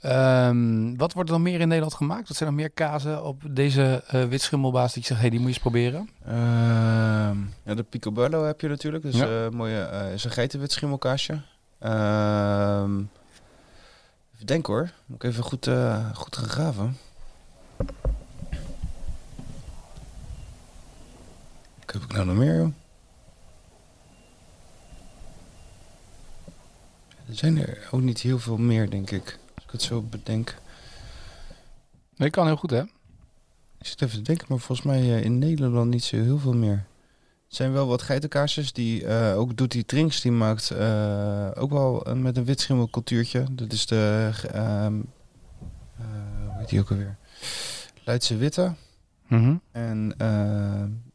Ehm, 0.00 0.96
wat 0.96 1.12
wordt 1.12 1.28
er 1.30 1.34
nog 1.36 1.44
meer 1.44 1.60
in 1.60 1.68
Nederland 1.68 1.94
gemaakt? 1.94 2.28
Wat 2.28 2.36
zijn 2.36 2.48
nog 2.48 2.58
meer 2.58 2.70
kazen 2.70 3.24
op 3.24 3.42
deze 3.50 4.02
eh 4.06 4.24
witschimmelbaas 4.24 4.92
die 4.92 5.02
ik 5.02 5.08
zeg, 5.08 5.20
hey, 5.20 5.30
die 5.30 5.38
moet 5.38 5.48
je 5.48 5.54
eens 5.54 5.62
proberen? 5.62 6.10
Ehm, 6.26 7.36
ja, 7.62 7.74
de 7.74 7.82
picobello 7.82 8.44
heb 8.44 8.60
je 8.60 8.68
natuurlijk. 8.68 9.02
Dus 9.02 9.16
Ja. 9.16 9.50
mooie, 9.50 10.10
is 10.14 10.24
een 10.24 10.30
geitenwitschimmelkaasje. 10.30 11.40
Ehm 11.78 12.92
even 14.34 14.46
denken 14.46 14.72
hoor. 14.72 14.90
Moet 15.06 15.22
ik 15.24 15.30
even 15.30 15.44
goed, 15.44 15.68
goed 16.14 16.36
gaan 16.36 16.48
graven. 16.48 16.96
Wat 21.78 21.92
heb 21.92 22.02
ik 22.02 22.12
nou 22.12 22.26
nog 22.26 22.36
meer, 22.36 22.56
joh? 22.56 22.68
Zijn 27.36 27.58
er 27.58 27.88
ook 27.90 28.00
niet 28.00 28.20
heel 28.20 28.38
veel 28.38 28.56
meer, 28.56 28.90
denk 28.90 29.10
ik. 29.10 29.38
Als 29.54 29.64
ik 29.64 29.70
het 29.70 29.82
zo 29.82 30.02
bedenk. 30.02 30.54
Nee, 32.16 32.30
kan 32.30 32.46
heel 32.46 32.56
goed 32.56 32.70
hè? 32.70 32.80
Ik 33.78 33.90
zit 33.90 34.02
even 34.02 34.16
te 34.16 34.22
denken, 34.22 34.46
maar 34.48 34.58
volgens 34.58 34.86
mij 34.86 35.00
eh, 35.00 35.24
in 35.24 35.38
Nederland 35.38 35.90
niet 35.90 36.04
zo 36.04 36.16
heel 36.16 36.38
veel 36.38 36.54
meer. 36.54 36.84
Er 37.54 37.60
zijn 37.60 37.72
wel 37.72 37.86
wat 37.86 38.02
geitenkaarsjes 38.02 38.72
die 38.72 39.06
eh, 39.06 39.38
ook 39.38 39.56
doet 39.56 39.70
die 39.70 39.84
Trinks, 39.84 40.20
die 40.20 40.32
maakt 40.32 40.70
eh, 40.70 41.50
ook 41.54 41.70
wel 41.70 42.06
met 42.14 42.36
een 42.36 42.44
wit 42.44 42.66
cultuurtje. 42.90 43.44
Dat 43.50 43.72
is 43.72 43.86
de, 43.86 44.30
ehm 44.52 45.00
eh, 45.98 46.04
hoe 46.46 46.58
heet 46.58 46.68
die 46.68 46.80
ook 46.80 46.90
alweer? 46.90 47.16
Leidse 48.04 48.36
Witte. 48.36 48.74
Mhm. 49.26 49.56
En 49.72 50.14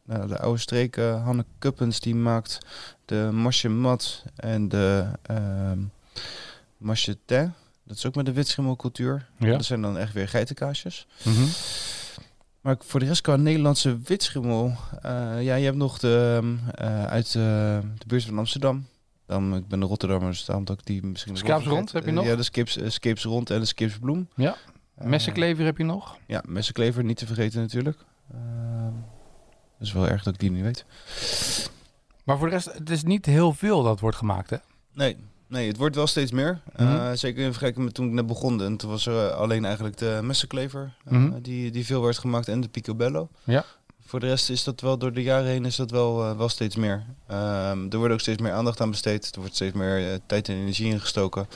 nou, 0.04 0.26
de 0.28 0.38
oude 0.38 0.58
streken, 0.58 1.20
Hanne 1.20 1.44
Kuppens, 1.58 2.00
die 2.00 2.14
maakt 2.14 2.58
de 3.04 3.28
Masje 3.32 3.68
Mat 3.68 4.24
en 4.36 4.68
de 4.68 5.06
ehm 5.22 5.78
Masje 6.76 7.18
Te. 7.24 7.50
Dat 7.84 7.96
is 7.96 8.06
ook 8.06 8.14
met 8.14 8.26
de 8.26 8.32
witschimmelcultuur. 8.32 9.28
Ja. 9.38 9.50
Dat 9.50 9.64
zijn 9.64 9.82
dan 9.82 9.98
echt 9.98 10.12
weer 10.12 10.28
geitenkaasjes. 10.28 11.06
Mhm. 11.22 11.44
Maar 12.60 12.76
voor 12.80 13.00
de 13.00 13.06
rest 13.06 13.20
qua 13.20 13.36
Nederlandse 13.36 13.98
witschimmel. 14.04 14.76
eh, 15.02 15.42
ja, 15.42 15.54
je 15.54 15.64
hebt 15.64 15.76
nog 15.76 15.98
de 15.98 16.40
ehm, 16.42 16.56
eh, 16.74 17.04
uit 17.04 17.26
eh, 17.26 17.32
de 17.98 18.06
buurt 18.06 18.24
van 18.24 18.38
Amsterdam. 18.38 18.86
Dan, 19.26 19.56
ik 19.56 19.68
ben 19.68 19.80
de 19.80 19.86
Rotterdammer, 19.86 20.30
dus 20.30 20.44
daarom 20.44 20.64
dat 20.64 20.78
ik 20.78 20.86
die 20.86 21.02
misschien... 21.06 21.36
Schaapsrond 21.36 21.90
vergeet. 21.90 21.92
heb 21.92 22.04
je 22.04 22.10
nog? 22.12 22.24
Ja, 22.24 22.36
de 22.36 22.42
skips, 22.42 22.76
eh, 22.76 22.90
skipsrond 22.90 23.50
en 23.50 23.60
de 23.60 23.66
skipsbloem. 23.66 24.28
Ja. 24.36 24.56
Eh, 24.94 25.06
Messenklever 25.06 25.64
heb 25.64 25.76
je 25.78 25.84
nog? 25.84 26.18
ja, 26.26 26.42
messenklever, 26.46 27.04
niet 27.04 27.16
te 27.16 27.26
vergeten 27.26 27.60
natuurlijk. 27.60 27.98
Ehm 28.32 28.92
dat 29.78 29.88
is 29.88 29.94
wel 29.94 30.08
erg 30.08 30.22
dat 30.22 30.34
ik 30.34 30.40
die 30.40 30.50
niet 30.50 30.62
weet. 30.62 30.84
Maar 32.24 32.38
voor 32.38 32.46
de 32.48 32.54
rest, 32.54 32.72
het 32.72 32.90
is 32.90 33.02
niet 33.02 33.26
heel 33.26 33.52
veel 33.52 33.82
dat 33.82 34.00
wordt 34.00 34.16
gemaakt 34.16 34.50
hè? 34.50 34.56
Nee, 34.94 35.16
nee 35.50 35.68
het 35.68 35.76
wordt 35.76 35.94
wel 35.96 36.06
steeds 36.06 36.30
meer. 36.32 36.60
Eh, 36.72 36.86
Mhm. 36.86 37.14
zeker 37.16 37.40
in 37.42 37.48
vergelijking 37.50 37.84
met 37.84 37.94
toen 37.94 38.06
ik 38.06 38.12
net 38.12 38.26
begon. 38.26 38.62
En 38.62 38.76
toen 38.76 38.90
was 38.90 39.06
er 39.06 39.30
alleen 39.30 39.64
eigenlijk 39.64 39.96
de 39.96 40.18
messenklever 40.22 40.92
eh, 41.04 41.12
Mhm. 41.12 41.40
die, 41.42 41.70
die 41.70 41.86
veel 41.86 42.02
werd 42.02 42.18
gemaakt 42.18 42.48
en 42.48 42.60
de 42.60 42.68
picobello. 42.68 43.28
Ja. 43.44 43.64
Voor 44.06 44.20
de 44.20 44.26
rest 44.26 44.50
is 44.50 44.64
dat 44.64 44.80
wel 44.80 44.98
door 44.98 45.12
de 45.12 45.22
jaren 45.22 45.46
heen 45.48 45.64
is 45.64 45.76
dat 45.76 45.90
wel, 45.90 46.24
eh, 46.24 46.36
wel 46.36 46.48
steeds 46.48 46.76
meer. 46.76 47.04
Ehm, 47.26 47.86
er 47.90 47.96
wordt 47.98 48.12
ook 48.12 48.20
steeds 48.20 48.42
meer 48.42 48.52
aandacht 48.52 48.80
aan 48.80 48.90
besteed. 48.90 49.30
Er 49.34 49.40
wordt 49.40 49.54
steeds 49.54 49.74
meer 49.74 50.10
eh, 50.12 50.18
tijd 50.26 50.48
en 50.48 50.54
energie 50.54 50.86
ingestoken. 50.92 51.46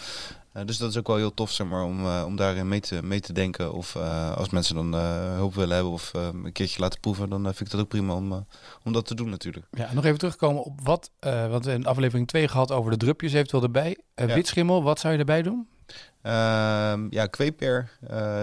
Eh, 0.55 0.65
dus 0.65 0.79
dat 0.79 0.91
is 0.91 0.99
ook 0.99 1.07
wel 1.07 1.17
heel 1.17 1.35
tof 1.35 1.51
zeg 1.51 1.67
maar, 1.67 1.83
om, 1.83 2.07
eh, 2.07 2.23
om 2.27 2.37
daarin 2.37 2.69
mee 2.69 2.81
te, 2.81 3.03
mee 3.03 3.21
te 3.21 3.33
denken. 3.33 3.73
Of 3.73 3.95
eh, 3.95 4.37
als 4.37 4.51
mensen 4.51 4.75
dan 4.75 4.95
hulp 5.35 5.55
willen 5.55 5.75
hebben 5.75 5.93
of 5.93 6.13
een 6.13 6.53
keertje 6.53 6.81
laten 6.81 7.01
proeven, 7.01 7.31
dan 7.31 7.43
vind 7.43 7.61
ik 7.61 7.71
dat 7.71 7.81
ook 7.81 7.89
prima 7.89 8.15
om, 8.15 8.47
om 8.85 8.93
dat 8.93 9.07
te 9.07 9.15
doen 9.15 9.31
natuurlijk. 9.31 9.67
Ja, 9.71 9.93
nog 9.93 10.05
even 10.05 10.19
terugkomen 10.19 10.63
op 10.63 10.81
wat, 10.83 11.11
want 11.21 11.65
we 11.65 11.71
hebben 11.71 11.73
in 11.73 11.87
aflevering 11.87 12.29
2 12.29 12.49
gehad 12.49 12.71
over 12.71 12.91
de 12.91 12.97
drupjes 12.97 13.33
eventueel 13.33 13.63
erbij. 13.63 13.99
Ja. 14.15 14.27
Witschimmel, 14.27 14.83
wat 14.83 15.01
zou 15.01 15.13
je 15.13 15.19
erbij 15.19 15.43
doen? 15.43 15.69
Ehm, 16.23 17.07
ja, 17.11 17.27
kweeper 17.27 17.91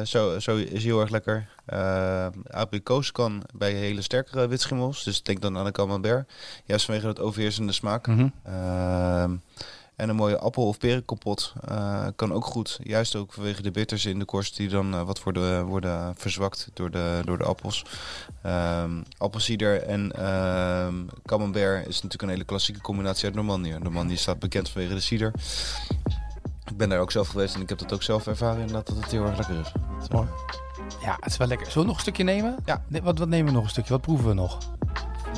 zo, 0.04 0.39
zo 0.39 0.56
is 0.56 0.84
heel 0.84 1.02
erg 1.02 1.10
lekker. 1.10 1.50
Uh, 1.74 2.28
abrikoos 2.50 3.12
kan 3.12 3.43
bij 3.56 3.71
hele 3.71 4.02
sterkere 4.02 4.47
witschimmels. 4.47 5.04
Dus 5.04 5.24
denk 5.24 5.41
dan 5.41 5.58
aan 5.58 5.65
de 5.65 5.71
camembert. 5.71 6.32
Juist 6.65 6.86
vanwege 6.86 7.06
dat 7.06 7.19
overheersende 7.19 7.71
smaak. 7.71 8.08
Ehm, 8.43 9.36
en 9.96 10.10
een 10.10 10.16
mooie 10.16 10.38
appel- 10.40 10.68
of 10.68 10.78
perenkompot 10.78 11.54
eh, 11.68 12.06
kan 12.16 12.34
ook 12.34 12.46
goed. 12.46 12.80
Juist 12.84 13.16
ook 13.16 13.34
vanwege 13.34 13.62
de 13.62 13.72
bitters 13.72 14.06
in 14.06 14.20
de 14.20 14.26
korst 14.26 14.58
die 14.58 14.70
dan 14.70 14.94
eh, 14.94 15.02
wat 15.02 15.24
worden, 15.24 15.66
worden 15.66 16.14
verzwakt 16.18 16.70
door 16.74 16.92
de, 16.92 17.22
door 17.26 17.38
de 17.38 17.44
appels. 17.44 17.86
Ehm 18.42 19.02
appelsieder 19.18 19.82
en 19.84 20.12
ehm 20.12 20.94
camembert 21.26 21.88
is 21.88 21.96
natuurlijk 21.96 22.22
een 22.22 22.30
hele 22.30 22.44
klassieke 22.44 22.82
combinatie 22.82 23.26
uit 23.26 23.36
Normandië. 23.36 23.78
Normandië 23.82 24.18
staat 24.18 24.40
bekend 24.40 24.70
vanwege 24.70 24.94
de 24.94 25.00
cider. 25.00 25.34
Ik 26.66 26.78
ben 26.78 26.90
daar 26.90 27.00
ook 27.00 27.12
zelf 27.12 27.28
geweest 27.28 27.56
en 27.56 27.62
ik 27.62 27.70
heb 27.70 27.78
dat 27.78 27.94
ook 27.94 28.04
zelf 28.04 28.28
ervaren 28.28 28.60
inderdaad 28.60 28.88
dat 28.88 28.96
het 28.96 29.12
heel 29.12 29.26
erg 29.26 29.38
lekker 29.38 29.60
is. 29.60 29.72
Mooi. 30.10 30.28
Ja, 31.02 31.16
het 31.20 31.26
is 31.32 31.38
wel 31.38 31.48
lekker. 31.48 31.66
Zullen 31.66 31.82
we 31.82 31.88
nog 31.88 31.96
een 31.96 32.02
stukje 32.02 32.24
nemen? 32.24 32.56
Ja. 32.66 32.84
Nee, 32.88 33.02
wat, 33.02 33.18
wat 33.20 33.28
nemen 33.28 33.46
we 33.46 33.52
nog 33.52 33.64
een 33.64 33.70
stukje? 33.70 33.94
Wat 33.94 34.02
proeven 34.02 34.28
we 34.28 34.34
nog? 34.34 34.58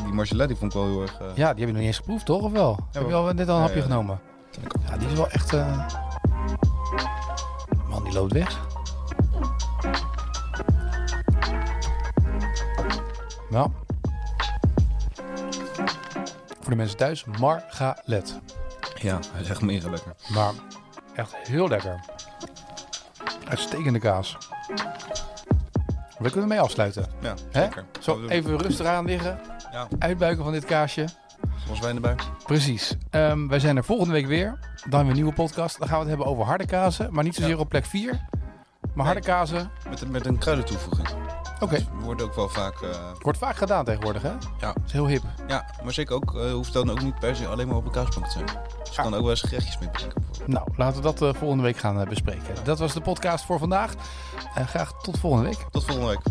Die 0.03 0.13
marjolein 0.13 0.47
die 0.47 0.57
vond 0.57 0.73
ik 0.73 0.79
wel 0.79 0.87
heel 0.89 1.01
erg... 1.01 1.19
eh, 1.19 1.25
Ja, 1.27 1.33
die 1.33 1.45
heb 1.45 1.57
je 1.57 1.65
nog 1.65 1.75
niet 1.75 1.85
eens 1.85 1.97
geproefd, 1.97 2.25
toch? 2.25 2.41
Of 2.41 2.51
wel? 2.51 2.79
heb 2.91 3.07
je 3.07 3.13
al 3.13 3.33
net 3.33 3.47
al 3.49 3.55
een 3.55 3.61
Ja, 3.61 3.65
hapje 3.67 3.75
ja. 3.79 3.85
genomen? 3.85 4.19
Ja, 4.93 4.99
die 4.99 5.07
is 5.07 5.13
wel 5.13 5.29
echt... 5.29 5.53
eh, 5.53 5.87
Man, 7.89 8.03
die 8.03 8.13
loopt 8.13 8.33
weg. 8.33 8.59
Nou. 13.49 13.69
Voor 16.61 16.69
de 16.69 16.75
mensen 16.75 16.97
thuis, 16.97 17.25
margalet. 17.39 18.39
Ja, 18.95 19.19
hij 19.31 19.41
is 19.41 19.49
echt 19.49 19.61
mega 19.61 19.89
lekker. 19.89 20.13
Maar 20.33 20.51
echt 21.15 21.35
heel 21.35 21.67
lekker. 21.67 21.99
Uitstekende 23.49 23.99
kaas. 23.99 24.37
We 26.17 26.23
kunnen 26.29 26.41
ermee 26.41 26.59
afsluiten. 26.59 27.05
Ja, 27.21 27.33
Hè? 27.51 27.61
zeker. 27.63 27.85
Zo, 27.99 28.27
even 28.27 28.57
rustig 28.57 28.85
aan 28.87 29.05
liggen. 29.05 29.39
Ja, 29.71 29.87
Uitbuiken 29.99 30.43
van 30.43 30.53
dit 30.53 30.65
kaasje. 30.65 31.05
Ons 31.69 31.79
wijn 31.79 31.95
erbij. 31.95 32.15
Precies. 32.45 32.95
Ehm, 33.09 33.47
wij 33.47 33.59
zijn 33.59 33.77
er 33.77 33.83
volgende 33.83 34.13
week 34.13 34.27
weer. 34.27 34.59
Dan 34.89 34.99
weer 35.01 35.09
een 35.09 35.15
nieuwe 35.15 35.33
podcast. 35.33 35.79
Dan 35.79 35.87
gaan 35.87 35.95
we 35.97 36.01
het 36.01 36.09
hebben 36.09 36.27
over 36.27 36.45
harde 36.45 36.65
kazen. 36.65 37.13
Maar 37.13 37.23
niet 37.23 37.35
zozeer 37.35 37.51
Ja. 37.51 37.57
op 37.57 37.69
plek 37.69 37.85
4. 37.85 38.19
Maar 38.93 39.05
harde 39.05 39.21
kazen. 39.21 39.69
Met, 39.89 40.09
met 40.11 40.25
een 40.25 40.37
kruidentoevoeging. 40.37 41.07
Oké. 41.59 41.73
Dat 41.75 42.03
wordt 42.03 42.21
ook 42.21 42.35
wel 42.35 42.49
vaak... 42.49 42.81
eh, 42.81 42.89
Wordt 43.19 43.37
vaak 43.37 43.55
gedaan 43.55 43.85
tegenwoordig, 43.85 44.21
hè? 44.21 44.31
Ja. 44.59 44.73
is 44.85 44.91
heel 44.91 45.07
hip. 45.07 45.23
ja, 45.47 45.65
maar 45.83 45.93
zeker 45.93 46.15
ook, 46.15 46.35
eh, 46.35 46.51
hoeft 46.51 46.73
dan 46.73 46.89
ook 46.89 47.01
niet 47.01 47.19
per 47.19 47.35
se 47.35 47.47
alleen 47.47 47.67
maar 47.67 47.75
op 47.75 47.85
een 47.85 47.91
kaasplank 47.91 48.25
te 48.25 48.31
zijn. 48.31 48.45
Dus 48.83 48.97
Ah. 48.97 49.03
kan 49.03 49.13
ook 49.13 49.21
wel 49.21 49.29
eens 49.29 49.41
gerechtjes 49.41 49.79
mee 49.79 49.89
bedenken. 49.91 50.23
Nou, 50.45 50.67
laten 50.75 50.95
we 50.97 51.01
dat 51.01 51.21
eh, 51.21 51.33
volgende 51.33 51.63
week 51.63 51.77
gaan 51.77 52.05
bespreken. 52.09 52.55
Dat 52.63 52.79
was 52.79 52.93
de 52.93 53.01
podcast 53.01 53.45
voor 53.45 53.59
vandaag. 53.59 53.93
En 54.55 54.67
graag 54.67 54.93
tot 55.01 55.19
volgende 55.19 55.45
week. 55.49 55.65
Tot 55.71 55.85
volgende 55.85 56.07
week. 56.09 56.21